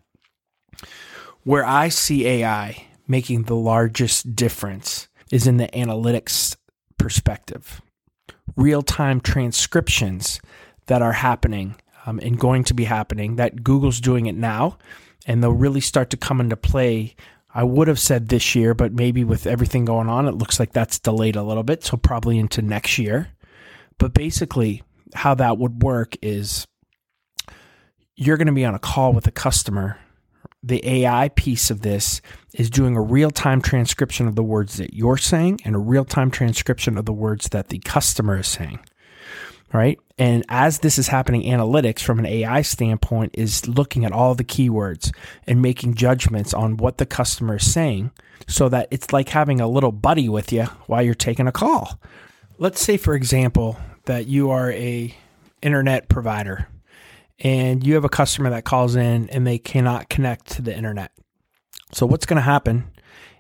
Where 1.45 1.65
I 1.65 1.89
see 1.89 2.27
AI 2.27 2.87
making 3.07 3.45
the 3.45 3.55
largest 3.55 4.35
difference 4.35 5.09
is 5.31 5.47
in 5.47 5.59
the 5.59 5.69
analytics 5.69 6.57
perspective, 6.99 7.81
real 8.57 8.83
time 8.83 9.21
transcriptions 9.21 10.41
that 10.87 11.03
are 11.03 11.13
happening 11.13 11.77
um, 12.07 12.21
and 12.21 12.39
going 12.39 12.65
to 12.65 12.75
be 12.75 12.85
happening, 12.85 13.37
that 13.37 13.65
Google's 13.65 14.01
doing 14.01 14.27
it 14.27 14.37
now, 14.37 14.79
and 15.27 15.43
they'll 15.43 15.53
really 15.53 15.81
start 15.81 16.11
to 16.11 16.17
come 16.17 16.41
into 16.41 16.57
play. 16.57 17.17
I 17.53 17.65
would 17.65 17.89
have 17.89 17.99
said 17.99 18.29
this 18.29 18.55
year, 18.55 18.75
but 18.75 18.93
maybe 18.93 19.25
with 19.25 19.47
everything 19.47 19.85
going 19.85 20.09
on, 20.09 20.29
it 20.29 20.35
looks 20.35 20.61
like 20.61 20.73
that's 20.73 20.99
delayed 20.99 21.37
a 21.37 21.43
little 21.43 21.63
bit. 21.63 21.85
So 21.85 21.97
probably 21.97 22.39
into 22.39 22.63
next 22.63 22.99
year. 22.99 23.29
But 23.99 24.15
basically, 24.15 24.83
how 25.15 25.35
that 25.35 25.59
would 25.59 25.83
work 25.83 26.17
is 26.23 26.67
you're 28.15 28.37
going 28.37 28.47
to 28.47 28.53
be 28.53 28.65
on 28.65 28.75
a 28.75 28.79
call 28.79 29.13
with 29.13 29.27
a 29.27 29.33
customer 29.33 29.99
the 30.67 30.87
AI 30.87 31.29
piece 31.31 31.71
of 31.71 31.83
this 31.83 32.21
is 32.53 32.69
doing 32.69 32.97
a 32.97 33.03
real 33.03 33.31
time 33.31 33.63
transcription 33.63 34.27
of 34.27 34.35
the 34.35 34.43
words 34.43 34.77
that 34.77 34.95
you're 34.95 35.17
saying 35.17 35.61
and 35.65 35.77
a 35.77 35.79
real 35.79 36.05
time 36.05 36.31
transcription 36.31 36.99
of 36.99 37.05
the 37.05 37.13
words 37.13 37.49
that 37.51 37.69
the 37.69 37.79
customer 37.81 38.39
is 38.39 38.49
saying. 38.49 38.81
Right. 39.73 39.99
And 40.17 40.45
as 40.49 40.79
this 40.79 40.97
is 40.97 41.09
happening, 41.09 41.43
analytics 41.43 42.01
from 42.01 42.19
an 42.19 42.27
AI 42.27 42.63
standpoint 42.63 43.33
is 43.35 43.67
looking 43.69 44.05
at 44.05 44.13
all 44.13 44.35
the 44.35 44.45
keywords 44.45 45.15
and 45.47 45.61
making 45.61 45.95
judgments 45.95 46.55
on 46.55 46.77
what 46.77 46.99
the 46.99 47.07
customer 47.07 47.57
is 47.57 47.71
saying 47.71 48.13
so 48.47 48.69
that 48.69 48.89
it's 48.91 49.13
like 49.13 49.29
having 49.29 49.61
a 49.61 49.69
little 49.69 49.93
buddy 49.93 50.29
with 50.29 50.53
you 50.53 50.65
while 50.87 51.03
you're 51.03 51.15
taking 51.15 51.47
a 51.47 51.53
call. 51.53 52.01
Let's 52.59 52.81
say, 52.81 52.97
for 52.97 53.15
example, 53.15 53.77
that 54.05 54.27
you 54.29 54.51
are 54.51 54.73
a 54.73 55.15
internet 55.63 56.09
provider 56.09 56.69
and 57.41 57.87
you 57.87 57.95
have 57.95 58.05
a 58.05 58.09
customer 58.09 58.51
that 58.51 58.65
calls 58.65 58.97
in 58.97 59.29
and 59.31 59.47
they 59.47 59.59
cannot 59.59 60.09
connect 60.09 60.47
to 60.53 60.63
the 60.63 60.75
internet. 60.75 61.13
So 61.93 62.07
what's 62.07 62.27
going 62.27 62.37
to 62.37 62.43
happen 62.43 62.91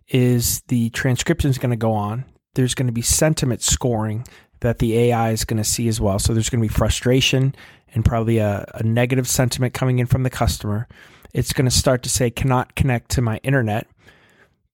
is 0.08 0.62
the 0.68 0.90
transcription 0.90 1.50
is 1.50 1.58
going 1.58 1.70
to 1.70 1.76
go 1.76 1.92
on. 1.92 2.24
There's 2.54 2.74
going 2.74 2.86
to 2.86 2.92
be 2.92 3.02
sentiment 3.02 3.62
scoring 3.62 4.26
that 4.60 4.78
the 4.78 4.96
AI 4.98 5.30
is 5.30 5.44
going 5.44 5.58
to 5.58 5.64
see 5.64 5.88
as 5.88 6.00
well. 6.00 6.18
So 6.18 6.32
there's 6.32 6.50
going 6.50 6.62
to 6.62 6.68
be 6.68 6.72
frustration 6.72 7.54
and 7.94 8.04
probably 8.04 8.38
a, 8.38 8.64
a 8.74 8.82
negative 8.82 9.28
sentiment 9.28 9.74
coming 9.74 9.98
in 9.98 10.06
from 10.06 10.22
the 10.22 10.30
customer. 10.30 10.88
it's 11.34 11.52
going 11.52 11.64
to 11.66 11.70
start 11.70 12.02
to 12.02 12.08
say 12.08 12.30
cannot 12.30 12.74
connect 12.74 13.10
to 13.12 13.22
my 13.22 13.38
internet. 13.38 13.86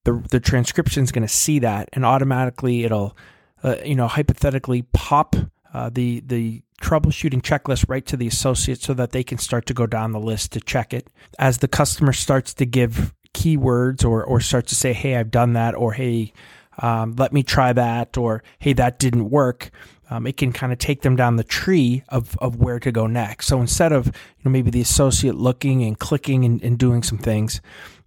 The 0.05 0.23
the 0.29 0.39
transcription 0.39 1.03
is 1.03 1.11
going 1.11 1.27
to 1.27 1.33
see 1.33 1.59
that 1.59 1.89
and 1.93 2.05
automatically 2.05 2.83
it'll 2.83 3.17
uh, 3.63 3.77
you 3.83 3.95
know 3.95 4.07
hypothetically 4.07 4.83
pop 4.93 5.35
uh, 5.73 5.89
the 5.91 6.21
the 6.21 6.61
troubleshooting 6.81 7.41
checklist 7.41 7.85
right 7.87 8.05
to 8.05 8.17
the 8.17 8.27
associate 8.27 8.81
so 8.81 8.93
that 8.93 9.11
they 9.11 9.23
can 9.23 9.37
start 9.37 9.65
to 9.65 9.73
go 9.73 9.87
down 9.87 10.11
the 10.11 10.19
list 10.19 10.51
to 10.51 10.59
check 10.59 10.93
it. 10.93 11.07
As 11.39 11.59
the 11.59 11.67
customer 11.67 12.13
starts 12.13 12.53
to 12.55 12.65
give 12.65 13.13
keywords 13.33 14.05
or 14.05 14.23
or 14.23 14.39
starts 14.39 14.69
to 14.69 14.75
say, 14.75 14.93
"Hey, 14.93 15.15
I've 15.15 15.31
done 15.31 15.53
that," 15.53 15.75
or 15.75 15.93
"Hey, 15.93 16.33
um, 16.79 17.15
let 17.17 17.33
me 17.33 17.43
try 17.43 17.73
that, 17.73 18.17
or 18.17 18.43
hey, 18.59 18.73
that 18.73 18.99
didn't 18.99 19.29
work. 19.29 19.71
Um, 20.09 20.27
it 20.27 20.37
can 20.37 20.51
kind 20.51 20.71
of 20.71 20.79
take 20.79 21.01
them 21.01 21.15
down 21.15 21.37
the 21.37 21.43
tree 21.43 22.03
of, 22.09 22.37
of 22.39 22.57
where 22.57 22.79
to 22.79 22.91
go 22.91 23.07
next. 23.07 23.47
So 23.47 23.59
instead 23.61 23.91
of 23.91 24.07
you 24.07 24.43
know 24.45 24.51
maybe 24.51 24.69
the 24.69 24.81
associate 24.81 25.35
looking 25.35 25.83
and 25.83 25.97
clicking 25.97 26.45
and, 26.45 26.61
and 26.63 26.77
doing 26.77 27.03
some 27.03 27.17
things, 27.17 27.61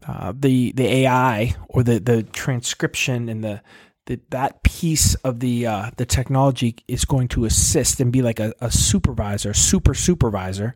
uh, 0.07 0.33
the 0.37 0.73
the 0.73 0.87
AI 0.87 1.57
or 1.69 1.83
the 1.83 1.99
the 1.99 2.23
transcription 2.23 3.29
and 3.29 3.43
the, 3.43 3.63
the 4.07 4.21
that 4.31 4.63
piece 4.63 5.15
of 5.17 5.41
the 5.41 5.67
uh, 5.67 5.91
the 5.97 6.07
technology 6.07 6.77
is 6.89 7.05
going 7.05 7.29
to 7.29 7.45
assist 7.45 8.01
and 8.01 8.13
be 8.13 8.23
like 8.23 8.41
a, 8.41 8.55
a 8.61 8.71
supervisor, 8.71 9.53
super 9.53 9.95
supervisor, 9.95 10.75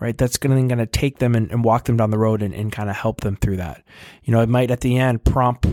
right? 0.00 0.16
That's 0.16 0.36
going 0.36 0.68
to 0.68 0.86
take 0.86 1.18
them 1.18 1.34
and, 1.34 1.50
and, 1.50 1.64
walk 1.64 1.84
them 1.84 1.96
down 1.96 2.10
the 2.10 2.18
road 2.18 2.42
and, 2.42 2.54
and 2.54 2.72
kind 2.72 2.90
of 2.90 2.96
help 2.96 3.20
them 3.20 3.36
through 3.36 3.58
that. 3.58 3.82
You 4.24 4.32
know, 4.32 4.40
it 4.40 4.48
might 4.48 4.70
at 4.70 4.80
the 4.80 4.98
end 4.98 5.24
prompt 5.24 5.66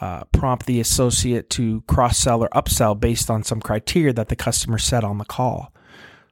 uh, 0.00 0.24
prompt 0.32 0.66
the 0.66 0.80
associate 0.80 1.50
to 1.50 1.82
cross 1.82 2.16
sell 2.16 2.42
or 2.42 2.48
upsell 2.50 2.98
based 2.98 3.30
on 3.30 3.42
some 3.42 3.60
criteria 3.60 4.12
that 4.14 4.28
the 4.28 4.36
customer 4.36 4.78
set 4.78 5.04
on 5.04 5.18
the 5.18 5.24
call. 5.24 5.74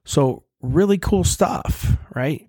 So, 0.05 0.45
really 0.63 0.97
cool 0.97 1.25
stuff, 1.25 1.99
right? 2.15 2.49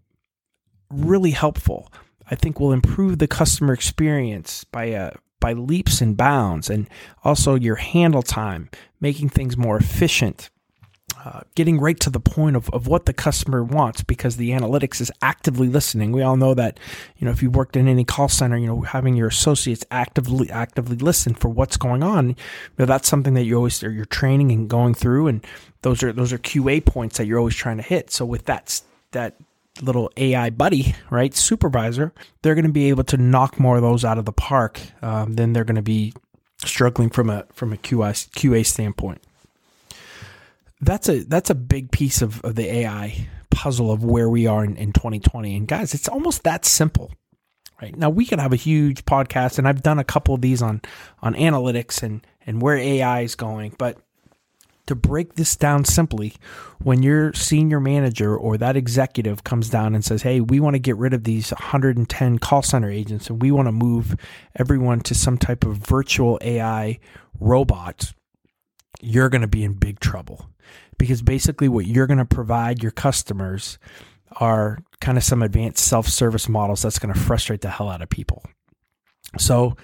Really 0.89 1.31
helpful. 1.31 1.91
I 2.31 2.35
think 2.35 2.59
will 2.59 2.71
improve 2.71 3.17
the 3.17 3.27
customer 3.27 3.73
experience 3.73 4.63
by 4.63 4.93
uh, 4.93 5.11
by 5.39 5.53
leaps 5.53 6.01
and 6.01 6.17
bounds, 6.17 6.69
and 6.69 6.89
also 7.23 7.55
your 7.55 7.75
handle 7.75 8.23
time, 8.23 8.69
making 8.99 9.29
things 9.29 9.57
more 9.57 9.77
efficient 9.77 10.49
uh, 11.25 11.41
getting 11.53 11.79
right 11.79 11.99
to 11.99 12.09
the 12.09 12.19
point 12.19 12.55
of, 12.55 12.69
of 12.69 12.87
what 12.87 13.05
the 13.05 13.13
customer 13.13 13.61
wants 13.61 14.01
because 14.03 14.37
the 14.37 14.51
analytics 14.51 15.01
is 15.01 15.11
actively 15.21 15.67
listening. 15.67 16.13
We 16.13 16.21
all 16.21 16.37
know 16.37 16.53
that, 16.53 16.79
you 17.17 17.25
know, 17.25 17.31
if 17.31 17.43
you 17.43 17.49
worked 17.49 17.75
in 17.75 17.89
any 17.89 18.05
call 18.05 18.29
center, 18.29 18.55
you 18.55 18.67
know, 18.67 18.81
having 18.81 19.15
your 19.15 19.27
associates 19.27 19.85
actively 19.91 20.49
actively 20.49 20.95
listen 20.95 21.33
for 21.33 21.49
what's 21.49 21.75
going 21.75 22.03
on, 22.03 22.29
you 22.29 22.35
know, 22.77 22.85
that's 22.85 23.09
something 23.09 23.33
that 23.33 23.43
you 23.43 23.57
always 23.57 23.81
you're 23.81 24.05
training 24.05 24.51
and 24.51 24.69
going 24.69 24.93
through, 24.93 25.27
and 25.27 25.45
those 25.81 26.03
are 26.03 26.13
those 26.13 26.31
are 26.31 26.37
QA 26.37 26.83
points 26.85 27.17
that 27.17 27.25
you're 27.25 27.39
always 27.39 27.55
trying 27.55 27.77
to 27.77 27.83
hit. 27.83 28.11
So 28.11 28.25
with 28.25 28.45
that 28.45 28.81
that 29.11 29.35
little 29.81 30.11
AI 30.17 30.49
buddy, 30.49 30.95
right, 31.09 31.35
supervisor, 31.35 32.13
they're 32.41 32.55
going 32.55 32.65
to 32.65 32.71
be 32.71 32.89
able 32.89 33.03
to 33.05 33.17
knock 33.17 33.59
more 33.59 33.77
of 33.77 33.81
those 33.81 34.05
out 34.05 34.17
of 34.17 34.25
the 34.25 34.31
park 34.31 34.79
um, 35.01 35.33
than 35.33 35.53
they're 35.53 35.63
going 35.63 35.75
to 35.75 35.81
be 35.81 36.13
struggling 36.65 37.09
from 37.09 37.29
a 37.29 37.45
from 37.53 37.71
a 37.71 37.77
QA 37.77 38.11
QA 38.31 38.65
standpoint 38.65 39.21
that's 40.81 41.09
a 41.09 41.23
that's 41.23 41.49
a 41.49 41.55
big 41.55 41.91
piece 41.91 42.21
of, 42.21 42.41
of 42.41 42.55
the 42.55 42.71
AI 42.73 43.27
puzzle 43.49 43.91
of 43.91 44.03
where 44.03 44.29
we 44.29 44.47
are 44.47 44.63
in, 44.63 44.77
in 44.77 44.93
2020. 44.93 45.55
And 45.55 45.67
guys, 45.67 45.93
it's 45.93 46.07
almost 46.07 46.43
that 46.43 46.65
simple. 46.65 47.11
Right. 47.81 47.95
Now 47.95 48.09
we 48.09 48.25
can 48.25 48.39
have 48.39 48.51
a 48.51 48.57
huge 48.57 49.05
podcast 49.05 49.57
and 49.57 49.67
I've 49.67 49.81
done 49.81 49.99
a 49.99 50.03
couple 50.03 50.35
of 50.35 50.41
these 50.41 50.61
on 50.61 50.81
on 51.21 51.33
analytics 51.35 52.03
and 52.03 52.25
and 52.45 52.61
where 52.61 52.77
AI 52.77 53.21
is 53.21 53.35
going, 53.35 53.75
but 53.77 53.97
to 54.89 54.95
break 54.95 55.35
this 55.35 55.55
down 55.55 55.85
simply, 55.85 56.33
when 56.79 57.03
your 57.03 57.31
senior 57.33 57.79
manager 57.79 58.35
or 58.35 58.57
that 58.57 58.75
executive 58.75 59.43
comes 59.43 59.69
down 59.69 59.93
and 59.93 60.03
says, 60.03 60.23
Hey, 60.23 60.41
we 60.41 60.59
want 60.59 60.73
to 60.73 60.79
get 60.79 60.97
rid 60.97 61.13
of 61.13 61.25
these 61.25 61.51
110 61.51 62.39
call 62.39 62.63
center 62.63 62.89
agents 62.89 63.29
and 63.29 63.39
we 63.39 63.51
want 63.51 63.67
to 63.67 63.71
move 63.71 64.15
everyone 64.55 64.99
to 65.01 65.13
some 65.13 65.37
type 65.37 65.63
of 65.63 65.77
virtual 65.77 66.39
AI 66.41 66.99
robot, 67.39 68.13
you're 68.99 69.29
going 69.29 69.41
to 69.41 69.47
be 69.47 69.63
in 69.63 69.73
big 69.75 69.99
trouble 69.99 70.49
because 70.97 71.21
basically 71.21 71.69
what 71.69 71.85
you're 71.85 72.07
going 72.07 72.17
to 72.17 72.25
provide 72.25 72.81
your 72.81 72.91
customers 72.91 73.77
are 74.37 74.79
kind 75.01 75.19
of 75.19 75.23
some 75.23 75.43
advanced 75.43 75.85
self-service 75.85 76.49
models 76.49 76.81
that's 76.81 76.99
going 76.99 77.13
to 77.13 77.19
frustrate 77.19 77.61
the 77.61 77.69
hell 77.69 77.89
out 77.89 78.01
of 78.01 78.09
people. 78.09 78.43
So 79.37 79.77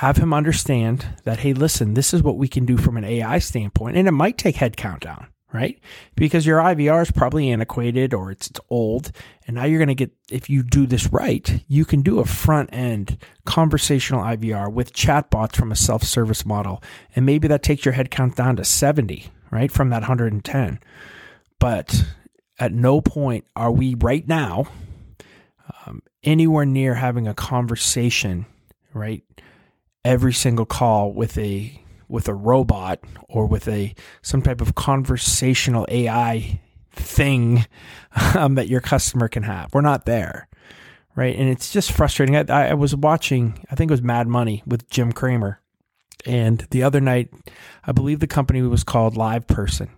have 0.00 0.16
him 0.16 0.32
understand 0.32 1.06
that 1.24 1.40
hey, 1.40 1.52
listen, 1.52 1.92
this 1.92 2.14
is 2.14 2.22
what 2.22 2.38
we 2.38 2.48
can 2.48 2.64
do 2.64 2.78
from 2.78 2.96
an 2.96 3.04
AI 3.04 3.38
standpoint 3.38 3.98
and 3.98 4.08
it 4.08 4.12
might 4.12 4.38
take 4.38 4.56
headcount 4.56 5.00
down, 5.00 5.26
right? 5.52 5.78
Because 6.16 6.46
your 6.46 6.58
IVR 6.58 7.02
is 7.02 7.10
probably 7.10 7.52
antiquated 7.52 8.14
or 8.14 8.30
it's, 8.30 8.48
it's 8.48 8.60
old 8.70 9.12
and 9.46 9.56
now 9.56 9.64
you're 9.64 9.78
going 9.78 9.88
to 9.88 9.94
get 9.94 10.10
if 10.30 10.48
you 10.48 10.62
do 10.62 10.86
this 10.86 11.12
right, 11.12 11.62
you 11.68 11.84
can 11.84 12.00
do 12.00 12.18
a 12.18 12.24
front 12.24 12.70
end 12.72 13.18
conversational 13.44 14.22
IVR 14.22 14.72
with 14.72 14.94
chatbots 14.94 15.54
from 15.54 15.70
a 15.70 15.76
self-service 15.76 16.46
model 16.46 16.82
and 17.14 17.26
maybe 17.26 17.46
that 17.46 17.62
takes 17.62 17.84
your 17.84 17.92
headcount 17.92 18.36
down 18.36 18.56
to 18.56 18.64
70 18.64 19.30
right, 19.50 19.70
from 19.70 19.90
that 19.90 20.00
110. 20.00 20.80
But 21.58 22.06
at 22.58 22.72
no 22.72 23.02
point 23.02 23.44
are 23.54 23.70
we 23.70 23.96
right 23.96 24.26
now 24.26 24.64
um, 25.84 26.00
anywhere 26.24 26.64
near 26.64 26.94
having 26.94 27.28
a 27.28 27.34
conversation, 27.34 28.46
right? 28.94 29.22
Every 30.04 30.32
single 30.32 30.66
call 30.66 31.12
with 31.12 31.36
a 31.36 31.82
with 32.08 32.26
a 32.26 32.34
robot 32.34 33.00
or 33.28 33.46
with 33.46 33.68
a 33.68 33.94
some 34.22 34.42
type 34.42 34.60
of 34.60 34.74
conversational 34.74 35.86
AI 35.88 36.60
thing 36.92 37.66
um, 38.34 38.54
that 38.56 38.68
your 38.68 38.80
customer 38.80 39.28
can 39.28 39.42
have. 39.44 39.72
We're 39.72 39.80
not 39.80 40.06
there, 40.06 40.48
right? 41.14 41.36
And 41.36 41.48
it's 41.48 41.72
just 41.72 41.92
frustrating. 41.92 42.36
I, 42.36 42.70
I 42.70 42.74
was 42.74 42.96
watching, 42.96 43.64
I 43.70 43.74
think 43.74 43.90
it 43.90 43.94
was 43.94 44.02
Mad 44.02 44.26
Money 44.26 44.62
with 44.66 44.88
Jim 44.90 45.12
Cramer, 45.12 45.60
and 46.26 46.66
the 46.70 46.82
other 46.82 47.00
night, 47.00 47.30
I 47.84 47.92
believe 47.92 48.20
the 48.20 48.26
company 48.26 48.62
was 48.62 48.84
called 48.84 49.16
Live 49.16 49.46
Person. 49.46 49.90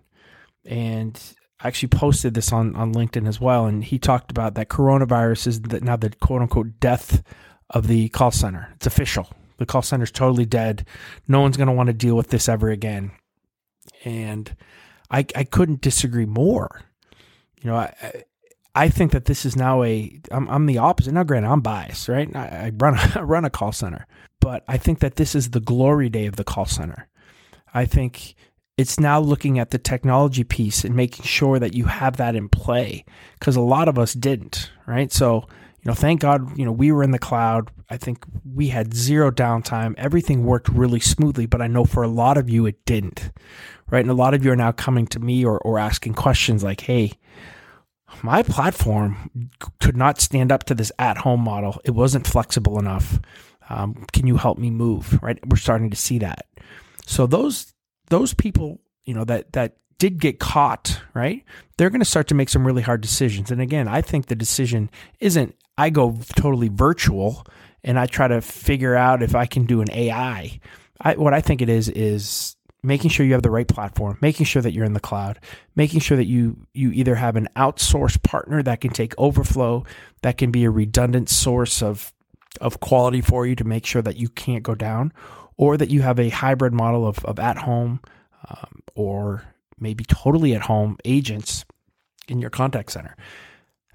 And 0.65 1.21
I 1.61 1.69
actually 1.69 1.89
posted 1.89 2.35
this 2.35 2.53
on, 2.53 2.77
on 2.77 2.93
LinkedIn 2.93 3.27
as 3.27 3.41
well. 3.41 3.67
And 3.67 3.83
he 3.83 3.99
talked 3.99 4.31
about 4.31 4.55
that 4.55 4.69
coronavirus 4.69 5.47
is 5.47 5.61
the, 5.63 5.81
now 5.81 5.97
the 5.97 6.11
quote 6.11 6.43
unquote 6.43 6.81
death 6.81 7.23
of 7.71 7.87
the 7.87 8.09
call 8.11 8.31
center. 8.31 8.71
It's 8.75 8.87
official. 8.87 9.29
The 9.63 9.67
call 9.67 9.83
center 9.83 10.03
is 10.03 10.11
totally 10.11 10.45
dead. 10.45 10.85
No 11.29 11.41
one's 11.41 11.57
going 11.57 11.69
to 11.69 11.73
want 11.73 11.87
to 11.87 11.93
deal 11.93 12.17
with 12.17 12.31
this 12.31 12.49
ever 12.49 12.69
again. 12.69 13.13
And 14.05 14.57
I, 15.09 15.25
I 15.37 15.45
couldn't 15.45 15.81
disagree 15.81 16.27
more. 16.27 16.83
You 17.61 17.71
know, 17.71 17.77
I, 17.77 18.25
I 18.75 18.89
think 18.89 19.13
that 19.13 19.27
this 19.27 19.45
is 19.45 19.55
now 19.55 19.85
a. 19.85 20.21
I'm, 20.33 20.49
I'm 20.49 20.67
the 20.67 20.79
opposite. 20.79 21.13
Now, 21.13 21.23
granted, 21.23 21.49
I'm 21.49 21.61
biased, 21.61 22.09
right? 22.09 22.35
I, 22.35 22.41
I 22.47 22.73
run 22.77 22.95
a, 22.95 23.13
I 23.21 23.23
run 23.23 23.45
a 23.45 23.51
call 23.51 23.71
center, 23.71 24.07
but 24.41 24.65
I 24.67 24.79
think 24.79 24.99
that 24.99 25.15
this 25.15 25.37
is 25.37 25.51
the 25.51 25.61
glory 25.61 26.09
day 26.09 26.27
of 26.27 26.35
the 26.35 26.43
call 26.43 26.67
center. 26.67 27.09
I 27.73 27.85
think 27.85 28.35
it's 28.77 28.99
now 28.99 29.21
looking 29.21 29.61
at 29.61 29.71
the 29.71 29.79
technology 29.79 30.43
piece 30.43 30.85
and 30.85 30.97
making 30.97 31.25
sure 31.25 31.61
that 31.61 31.75
you 31.75 31.85
have 31.85 32.17
that 32.17 32.35
in 32.35 32.49
play 32.49 33.05
because 33.39 33.55
a 33.55 33.61
lot 33.61 33.87
of 33.87 33.97
us 33.97 34.13
didn't, 34.13 34.73
right? 34.87 35.13
So, 35.13 35.47
you 35.83 35.91
know, 35.91 35.95
thank 35.95 36.21
God, 36.21 36.57
you 36.57 36.65
know, 36.65 36.71
we 36.71 36.93
were 36.93 37.03
in 37.03 37.11
the 37.11 37.19
cloud. 37.19 37.71
I 37.91 37.97
think 37.97 38.25
we 38.45 38.69
had 38.69 38.95
zero 38.95 39.33
downtime. 39.33 39.95
Everything 39.99 40.45
worked 40.45 40.69
really 40.69 41.01
smoothly, 41.01 41.47
but 41.47 41.61
I 41.61 41.67
know 41.67 41.85
for 41.85 42.05
a 42.05 42.09
lot 42.09 42.39
of 42.39 42.49
you 42.49 42.67
it 42.67 42.85
didn't, 42.85 43.33
right? 43.91 44.01
And 44.01 44.11
a 44.11 44.15
lot 44.15 44.33
of 44.33 44.45
you 44.45 44.53
are 44.53 44.57
now 44.57 44.71
coming 44.71 45.09
to 45.09 45.19
me 45.19 45.45
or, 45.45 45.59
or 45.59 45.81
asking 45.81 46.15
questions 46.15 46.63
like, 46.63 46.83
hey, 46.83 47.13
my 48.23 48.45
platform 48.45 49.51
could 49.81 49.97
not 49.97 50.21
stand 50.21 50.53
up 50.53 50.65
to 50.65 50.75
this 50.75 50.93
at 51.01 51.19
home 51.19 51.41
model. 51.41 51.81
It 51.85 51.93
wasn't 51.93 52.29
flexible 52.29 52.79
enough. 52.79 53.19
Um, 53.69 54.07
can 54.13 54.29
you 54.29 54.37
help 54.37 54.59
me 54.59 54.71
move? 54.71 55.19
Right. 55.21 55.39
We're 55.49 55.57
starting 55.57 55.91
to 55.91 55.97
see 55.97 56.19
that. 56.19 56.47
So 57.07 57.27
those 57.27 57.75
those 58.09 58.35
people, 58.35 58.81
you 59.05 59.15
know, 59.15 59.25
that 59.25 59.53
that 59.55 59.79
did 59.99 60.19
get 60.19 60.39
caught, 60.39 61.01
right? 61.15 61.45
They're 61.77 61.91
going 61.91 62.01
to 62.01 62.05
start 62.05 62.29
to 62.29 62.35
make 62.35 62.49
some 62.49 62.67
really 62.67 62.83
hard 62.83 63.01
decisions. 63.01 63.51
And 63.51 63.61
again, 63.61 63.89
I 63.89 64.03
think 64.03 64.27
the 64.27 64.35
decision 64.35 64.91
isn't 65.21 65.55
I 65.77 65.91
go 65.91 66.19
totally 66.37 66.69
virtual 66.69 67.45
and 67.85 67.99
I 67.99 68.07
try 68.07 68.29
to 68.29 68.41
figure 68.41 68.95
out 68.95 69.23
if 69.23 69.35
I 69.35 69.47
can 69.47 69.67
do 69.67 69.81
an 69.81 69.91
AI. 69.91 70.61
I, 71.01 71.15
what 71.15 71.35
I 71.35 71.41
think 71.41 71.63
it 71.63 71.69
is 71.69 71.89
is 71.89 72.57
making 72.83 73.11
sure 73.11 73.25
you 73.25 73.33
have 73.33 73.43
the 73.43 73.51
right 73.51 73.67
platform, 73.67 74.19
making 74.21 74.47
sure 74.47 74.63
that 74.63 74.73
you're 74.73 74.85
in 74.85 74.93
the 74.93 75.01
cloud, 75.01 75.39
making 75.75 76.01
sure 76.01 76.17
that 76.17 76.27
you 76.27 76.67
you 76.75 76.91
either 76.93 77.15
have 77.15 77.37
an 77.37 77.49
outsourced 77.57 78.23
partner 78.23 78.63
that 78.63 78.81
can 78.81 78.91
take 78.91 79.15
overflow, 79.19 79.85
that 80.23 80.39
can 80.39 80.51
be 80.51 80.65
a 80.65 80.71
redundant 80.71 81.29
source 81.29 81.83
of 81.83 82.13
of 82.61 82.81
quality 82.81 83.21
for 83.21 83.47
you 83.47 83.57
to 83.57 83.65
make 83.65 83.87
sure 83.87 84.03
that 84.03 84.17
you 84.17 84.29
can't 84.29 84.63
go 84.63 84.75
down, 84.75 85.13
or 85.57 85.77
that 85.77 85.91
you 85.91 86.03
have 86.03 86.21
a 86.21 86.29
hybrid 86.29 86.73
model 86.73 87.07
of, 87.07 87.25
of 87.25 87.39
at 87.39 87.57
home 87.57 88.01
um, 88.49 88.83
or 88.95 89.45
maybe 89.79 90.05
totally 90.05 90.55
at 90.55 90.63
home 90.63 90.97
agents 91.05 91.65
in 92.29 92.41
your 92.41 92.51
contact 92.51 92.93
center. 92.93 93.17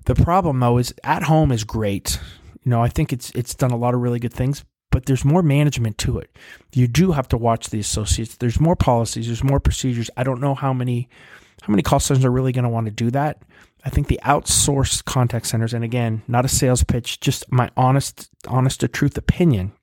The 0.08 0.16
problem 0.16 0.62
though 0.62 0.78
is 0.78 0.94
at 1.04 1.24
home 1.24 1.52
is 1.52 1.66
great. 1.66 2.18
You 2.64 2.72
know, 2.72 2.82
I 2.82 2.88
think 2.88 3.12
it's 3.12 3.30
it's 3.32 3.54
done 3.54 3.72
a 3.72 3.78
lot 3.78 3.94
of 3.94 4.00
really 4.00 4.20
good 4.20 4.34
things, 4.34 4.64
but 4.90 5.06
there's 5.06 5.26
more 5.26 5.44
management 5.44 5.98
to 6.00 6.18
it. 6.18 6.34
You 6.74 6.88
do 6.88 7.12
have 7.12 7.28
to 7.30 7.38
watch 7.38 7.70
the 7.70 7.80
associates. 7.80 8.38
There's 8.38 8.60
more 8.60 8.78
policies, 8.78 9.28
there's 9.28 9.44
more 9.44 9.60
procedures. 9.60 10.10
I 10.16 10.24
don't 10.24 10.40
know 10.40 10.56
how 10.56 10.72
many 10.72 11.10
how 11.62 11.72
many 11.72 11.84
call 11.84 12.00
centers 12.00 12.24
are 12.24 12.32
really 12.32 12.54
going 12.54 12.64
to 12.64 12.70
want 12.70 12.86
to 12.86 12.92
do 12.92 13.12
that. 13.12 13.42
I 13.84 13.90
think 13.90 14.08
the 14.08 14.20
outsourced 14.24 15.04
contact 15.04 15.46
centers, 15.46 15.74
and 15.74 15.84
again, 15.84 16.24
not 16.26 16.46
a 16.46 16.50
sales 16.50 16.84
pitch, 16.86 17.20
just 17.20 17.50
my 17.52 17.70
honest, 17.76 18.30
honest 18.48 18.80
to 18.80 18.88
truth 18.88 19.18
opinion, 19.18 19.74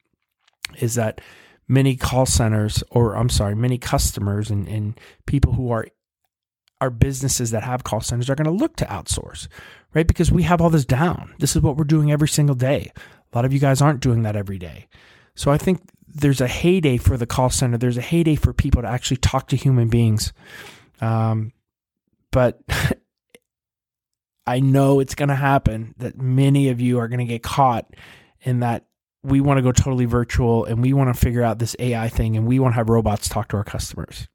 is 0.79 0.95
that 0.95 1.21
many 1.69 1.97
call 1.97 2.25
centers, 2.25 2.83
or 2.91 3.15
I'm 3.15 3.29
sorry, 3.29 3.55
many 3.55 3.77
customers 3.77 4.51
and, 4.51 4.67
and 4.69 4.99
people 5.27 5.53
who 5.53 5.71
are 5.71 5.87
are 6.81 6.91
businesses 6.91 7.51
that 7.51 7.63
have 7.63 7.85
call 7.85 8.01
centers 8.01 8.29
are 8.29 8.35
going 8.35 8.45
to 8.45 8.51
look 8.51 8.77
to 8.77 8.85
outsource, 8.87 9.49
right? 9.95 10.07
Because 10.07 10.33
we 10.33 10.43
have 10.43 10.61
all 10.61 10.71
this 10.71 10.85
down. 10.85 11.35
This 11.39 11.57
is 11.57 11.63
what 11.63 11.77
we're 11.77 11.85
doing 11.85 12.11
every 12.11 12.29
single 12.29 12.57
day. 12.57 12.91
A 12.97 13.37
lot 13.37 13.45
of 13.45 13.53
you 13.53 13.59
guys 13.59 13.81
aren't 13.81 14.01
doing 14.01 14.23
that 14.23 14.37
every 14.37 14.59
day. 14.59 14.89
So 15.35 15.51
I 15.51 15.59
think 15.59 15.81
there's 16.07 16.41
a 16.41 16.49
heyday 16.49 16.97
for 16.97 17.17
the 17.17 17.27
call 17.27 17.51
center. 17.51 17.79
There's 17.79 17.97
a 17.97 18.03
heyday 18.03 18.37
for 18.37 18.53
people 18.53 18.83
to 18.83 18.89
actually 18.89 19.17
talk 19.19 19.49
to 19.49 19.57
human 19.57 19.89
beings. 19.89 20.33
Um, 21.01 21.53
but 22.31 22.61
I 24.47 24.61
know 24.61 25.01
it's 25.01 25.15
going 25.15 25.31
to 25.31 25.35
happen 25.35 25.95
that 25.99 26.21
many 26.21 26.69
of 26.69 26.81
you 26.81 26.99
are 26.99 27.09
going 27.09 27.21
to 27.21 27.25
get 27.25 27.43
caught 27.43 27.87
in 28.43 28.61
that 28.61 28.87
we 29.23 29.41
want 29.41 29.59
to 29.59 29.63
go 29.63 29.73
totally 29.73 30.05
virtual 30.05 30.67
and 30.67 30.83
we 30.83 30.93
want 30.93 31.15
to 31.15 31.19
figure 31.19 31.43
out 31.43 31.59
this 31.59 31.75
AI 31.79 32.09
thing 32.09 32.37
and 32.37 32.47
we 32.47 32.59
want 32.59 32.73
to 32.73 32.77
have 32.77 32.91
robots 32.91 33.29
talk 33.29 33.49
to 33.49 33.57
our 33.57 33.65
customers. 33.65 34.29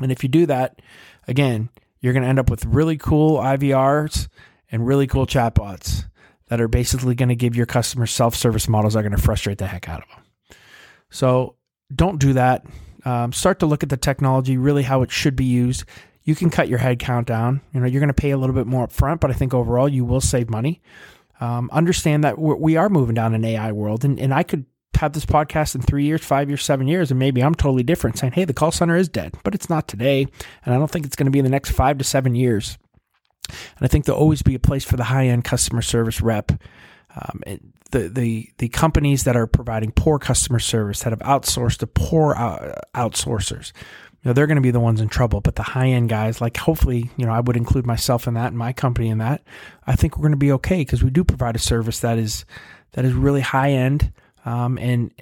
And 0.00 0.10
if 0.10 0.22
you 0.22 0.28
do 0.28 0.46
that, 0.46 0.80
again, 1.28 1.68
you're 2.00 2.14
going 2.14 2.22
to 2.22 2.28
end 2.28 2.38
up 2.38 2.50
with 2.50 2.64
really 2.64 2.96
cool 2.96 3.38
IVRs 3.38 4.28
and 4.70 4.86
really 4.86 5.06
cool 5.06 5.26
chatbots 5.26 6.04
that 6.48 6.60
are 6.60 6.68
basically 6.68 7.14
going 7.14 7.28
to 7.28 7.36
give 7.36 7.56
your 7.56 7.66
customers 7.66 8.10
self 8.10 8.34
service 8.34 8.68
models 8.68 8.94
that 8.94 9.00
are 9.00 9.02
going 9.02 9.16
to 9.16 9.22
frustrate 9.22 9.58
the 9.58 9.66
heck 9.66 9.88
out 9.88 10.02
of 10.02 10.08
them. 10.08 10.24
So 11.10 11.56
don't 11.94 12.18
do 12.18 12.34
that. 12.34 12.64
Um, 13.04 13.32
start 13.32 13.60
to 13.60 13.66
look 13.66 13.82
at 13.82 13.88
the 13.88 13.96
technology, 13.96 14.56
really 14.56 14.82
how 14.82 15.02
it 15.02 15.10
should 15.10 15.36
be 15.36 15.44
used. 15.44 15.84
You 16.24 16.34
can 16.34 16.48
cut 16.48 16.68
your 16.68 16.78
head 16.78 16.98
count 16.98 17.26
down. 17.26 17.60
You 17.72 17.80
know, 17.80 17.86
you're 17.86 18.00
going 18.00 18.08
to 18.08 18.14
pay 18.14 18.30
a 18.30 18.38
little 18.38 18.54
bit 18.54 18.66
more 18.66 18.84
up 18.84 18.92
front, 18.92 19.20
but 19.20 19.30
I 19.30 19.34
think 19.34 19.52
overall 19.52 19.88
you 19.88 20.04
will 20.04 20.22
save 20.22 20.48
money. 20.48 20.80
Um, 21.40 21.68
understand 21.72 22.24
that 22.24 22.38
we 22.38 22.76
are 22.76 22.88
moving 22.88 23.14
down 23.14 23.34
an 23.34 23.44
AI 23.44 23.72
world, 23.72 24.04
and, 24.04 24.18
and 24.18 24.32
I 24.32 24.42
could 24.44 24.64
have 24.96 25.12
this 25.12 25.26
podcast 25.26 25.74
in 25.74 25.82
three 25.82 26.04
years, 26.04 26.24
five 26.24 26.48
years, 26.48 26.62
seven 26.62 26.88
years, 26.88 27.10
and 27.10 27.18
maybe 27.18 27.42
I'm 27.42 27.54
totally 27.54 27.82
different 27.82 28.18
saying, 28.18 28.32
hey, 28.32 28.44
the 28.44 28.54
call 28.54 28.70
center 28.70 28.96
is 28.96 29.08
dead, 29.08 29.34
but 29.42 29.54
it's 29.54 29.68
not 29.68 29.88
today. 29.88 30.26
And 30.64 30.74
I 30.74 30.78
don't 30.78 30.90
think 30.90 31.04
it's 31.04 31.16
going 31.16 31.26
to 31.26 31.32
be 31.32 31.40
in 31.40 31.44
the 31.44 31.50
next 31.50 31.70
five 31.70 31.98
to 31.98 32.04
seven 32.04 32.34
years. 32.34 32.78
And 33.48 33.82
I 33.82 33.88
think 33.88 34.04
there'll 34.04 34.20
always 34.20 34.42
be 34.42 34.54
a 34.54 34.60
place 34.60 34.84
for 34.84 34.96
the 34.96 35.04
high 35.04 35.26
end 35.26 35.44
customer 35.44 35.82
service 35.82 36.20
rep. 36.20 36.52
Um, 37.16 37.42
the, 37.90 38.08
the, 38.08 38.50
the 38.58 38.68
companies 38.70 39.22
that 39.24 39.36
are 39.36 39.46
providing 39.46 39.92
poor 39.92 40.18
customer 40.18 40.58
service 40.58 41.00
that 41.00 41.10
have 41.10 41.20
outsourced 41.20 41.78
to 41.78 41.86
poor 41.86 42.34
uh, 42.34 42.80
outsourcers, 42.94 43.72
you 44.24 44.30
know, 44.30 44.32
they're 44.32 44.46
going 44.46 44.56
to 44.56 44.62
be 44.62 44.70
the 44.70 44.80
ones 44.80 45.00
in 45.00 45.08
trouble. 45.08 45.40
But 45.40 45.54
the 45.54 45.62
high 45.62 45.88
end 45.88 46.08
guys, 46.08 46.40
like 46.40 46.56
hopefully, 46.56 47.10
you 47.16 47.26
know, 47.26 47.32
I 47.32 47.40
would 47.40 47.56
include 47.56 47.86
myself 47.86 48.26
in 48.26 48.34
that 48.34 48.48
and 48.48 48.58
my 48.58 48.72
company 48.72 49.08
in 49.10 49.18
that. 49.18 49.42
I 49.86 49.96
think 49.96 50.16
we're 50.16 50.22
going 50.22 50.32
to 50.32 50.38
be 50.38 50.52
okay 50.52 50.78
because 50.78 51.04
we 51.04 51.10
do 51.10 51.24
provide 51.24 51.56
a 51.56 51.60
service 51.60 52.00
that 52.00 52.18
is 52.18 52.44
that 52.92 53.04
is 53.04 53.12
really 53.12 53.42
high 53.42 53.72
end, 53.72 54.12
um, 54.44 54.78
and 54.78 55.12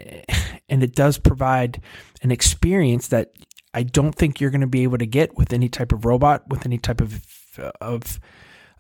and 0.69 0.83
it 0.83 0.95
does 0.95 1.19
provide 1.19 1.81
an 2.23 2.31
experience 2.31 3.09
that 3.09 3.33
I 3.75 3.83
don't 3.83 4.15
think 4.15 4.41
you're 4.41 4.51
going 4.51 4.61
to 4.61 4.67
be 4.67 4.85
able 4.85 4.99
to 4.99 5.07
get 5.07 5.37
with 5.37 5.53
any 5.53 5.69
type 5.69 5.93
of 5.93 6.05
robot, 6.05 6.49
with 6.49 6.65
any 6.65 6.79
type 6.79 7.01
of 7.01 7.21
of 7.59 8.21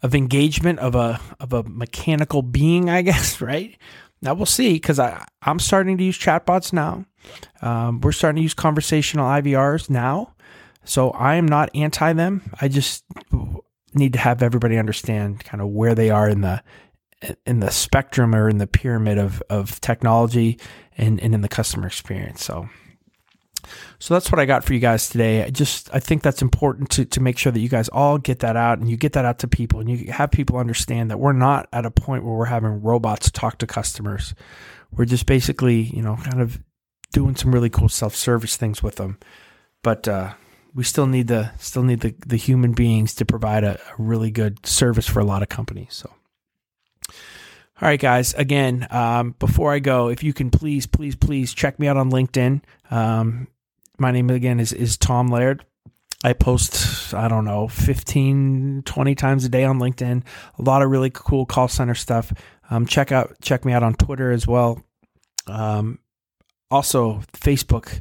of 0.02 0.14
engagement 0.14 0.78
of 0.80 0.94
a 0.94 1.20
of 1.40 1.52
a 1.52 1.62
mechanical 1.62 2.42
being, 2.42 2.90
I 2.90 3.02
guess, 3.02 3.40
right? 3.40 3.76
Now 4.20 4.34
we'll 4.34 4.46
see 4.46 4.74
because 4.74 4.98
I 4.98 5.24
I'm 5.42 5.58
starting 5.58 5.98
to 5.98 6.04
use 6.04 6.18
chatbots 6.18 6.72
now. 6.72 7.04
Um, 7.60 8.00
we're 8.00 8.12
starting 8.12 8.36
to 8.36 8.42
use 8.42 8.54
conversational 8.54 9.26
IVRs 9.26 9.88
now, 9.88 10.34
so 10.84 11.10
I 11.10 11.36
am 11.36 11.46
not 11.46 11.70
anti 11.74 12.12
them. 12.12 12.42
I 12.60 12.68
just 12.68 13.04
need 13.94 14.12
to 14.14 14.18
have 14.18 14.42
everybody 14.42 14.78
understand 14.78 15.44
kind 15.44 15.60
of 15.60 15.68
where 15.68 15.94
they 15.94 16.10
are 16.10 16.28
in 16.28 16.40
the 16.40 16.62
in 17.46 17.60
the 17.60 17.70
spectrum 17.70 18.34
or 18.34 18.48
in 18.48 18.58
the 18.58 18.66
pyramid 18.66 19.18
of 19.18 19.42
of 19.48 19.80
technology 19.80 20.58
and, 20.96 21.20
and 21.20 21.34
in 21.34 21.40
the 21.40 21.48
customer 21.48 21.86
experience. 21.86 22.44
So 22.44 22.68
so 23.98 24.14
that's 24.14 24.30
what 24.30 24.38
I 24.38 24.44
got 24.44 24.64
for 24.64 24.74
you 24.74 24.80
guys 24.80 25.08
today. 25.08 25.44
I 25.44 25.50
just 25.50 25.88
I 25.94 26.00
think 26.00 26.22
that's 26.22 26.42
important 26.42 26.90
to 26.90 27.04
to 27.04 27.20
make 27.20 27.38
sure 27.38 27.52
that 27.52 27.60
you 27.60 27.68
guys 27.68 27.88
all 27.88 28.18
get 28.18 28.40
that 28.40 28.56
out 28.56 28.78
and 28.78 28.88
you 28.88 28.96
get 28.96 29.12
that 29.14 29.24
out 29.24 29.38
to 29.40 29.48
people 29.48 29.80
and 29.80 29.88
you 29.90 30.12
have 30.12 30.30
people 30.30 30.56
understand 30.56 31.10
that 31.10 31.18
we're 31.18 31.32
not 31.32 31.68
at 31.72 31.86
a 31.86 31.90
point 31.90 32.24
where 32.24 32.34
we're 32.34 32.44
having 32.46 32.82
robots 32.82 33.30
talk 33.30 33.58
to 33.58 33.66
customers. 33.66 34.34
We're 34.90 35.06
just 35.06 35.26
basically, 35.26 35.82
you 35.82 36.02
know, 36.02 36.16
kind 36.16 36.40
of 36.40 36.60
doing 37.12 37.36
some 37.36 37.52
really 37.52 37.70
cool 37.70 37.88
self-service 37.88 38.56
things 38.56 38.82
with 38.82 38.96
them. 38.96 39.18
But 39.82 40.06
uh, 40.06 40.34
we 40.74 40.84
still 40.84 41.06
need 41.06 41.28
the 41.28 41.52
still 41.58 41.82
need 41.82 42.00
the 42.00 42.14
the 42.26 42.36
human 42.36 42.72
beings 42.72 43.14
to 43.16 43.24
provide 43.24 43.64
a, 43.64 43.80
a 43.80 43.94
really 44.02 44.30
good 44.30 44.66
service 44.66 45.08
for 45.08 45.20
a 45.20 45.24
lot 45.24 45.42
of 45.42 45.48
companies. 45.48 45.88
So 45.90 46.10
all 47.82 47.88
right, 47.88 47.98
guys. 47.98 48.32
Again, 48.34 48.86
um, 48.90 49.34
before 49.40 49.72
I 49.72 49.80
go, 49.80 50.08
if 50.08 50.22
you 50.22 50.32
can 50.32 50.52
please, 50.52 50.86
please, 50.86 51.16
please 51.16 51.52
check 51.52 51.80
me 51.80 51.88
out 51.88 51.96
on 51.96 52.12
LinkedIn. 52.12 52.62
Um, 52.92 53.48
my 54.02 54.10
name 54.10 54.28
again 54.28 54.60
is, 54.60 54.72
is 54.72 54.98
Tom 54.98 55.28
Laird. 55.28 55.64
I 56.24 56.34
post, 56.34 57.14
I 57.14 57.26
don't 57.26 57.44
know, 57.44 57.66
15, 57.68 58.82
20 58.84 59.14
times 59.14 59.44
a 59.44 59.48
day 59.48 59.64
on 59.64 59.78
LinkedIn. 59.78 60.22
A 60.58 60.62
lot 60.62 60.82
of 60.82 60.90
really 60.90 61.10
cool 61.10 61.46
call 61.46 61.68
center 61.68 61.94
stuff. 61.94 62.32
Um, 62.70 62.86
check 62.86 63.10
out, 63.10 63.34
check 63.40 63.64
me 63.64 63.72
out 63.72 63.82
on 63.82 63.94
Twitter 63.94 64.30
as 64.30 64.46
well. 64.46 64.82
Um, 65.46 65.98
also 66.70 67.22
Facebook 67.32 68.00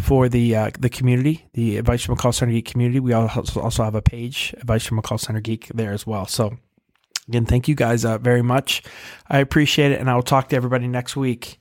for 0.00 0.28
the 0.28 0.56
uh, 0.56 0.70
the 0.78 0.88
community, 0.88 1.46
the 1.52 1.76
Advice 1.76 2.02
from 2.02 2.14
a 2.14 2.16
Call 2.16 2.32
Center 2.32 2.52
Geek 2.52 2.64
community. 2.64 2.98
We 2.98 3.12
also 3.12 3.60
also 3.60 3.84
have 3.84 3.94
a 3.94 4.00
page, 4.00 4.54
Advice 4.58 4.86
from 4.86 4.98
a 4.98 5.02
Call 5.02 5.18
Center 5.18 5.40
Geek, 5.40 5.68
there 5.68 5.92
as 5.92 6.06
well. 6.06 6.26
So 6.26 6.56
Again, 7.28 7.46
thank 7.46 7.68
you 7.68 7.74
guys 7.74 8.04
uh, 8.04 8.18
very 8.18 8.42
much. 8.42 8.82
I 9.28 9.38
appreciate 9.38 9.92
it, 9.92 10.00
and 10.00 10.10
I 10.10 10.14
will 10.14 10.22
talk 10.22 10.48
to 10.48 10.56
everybody 10.56 10.88
next 10.88 11.16
week. 11.16 11.58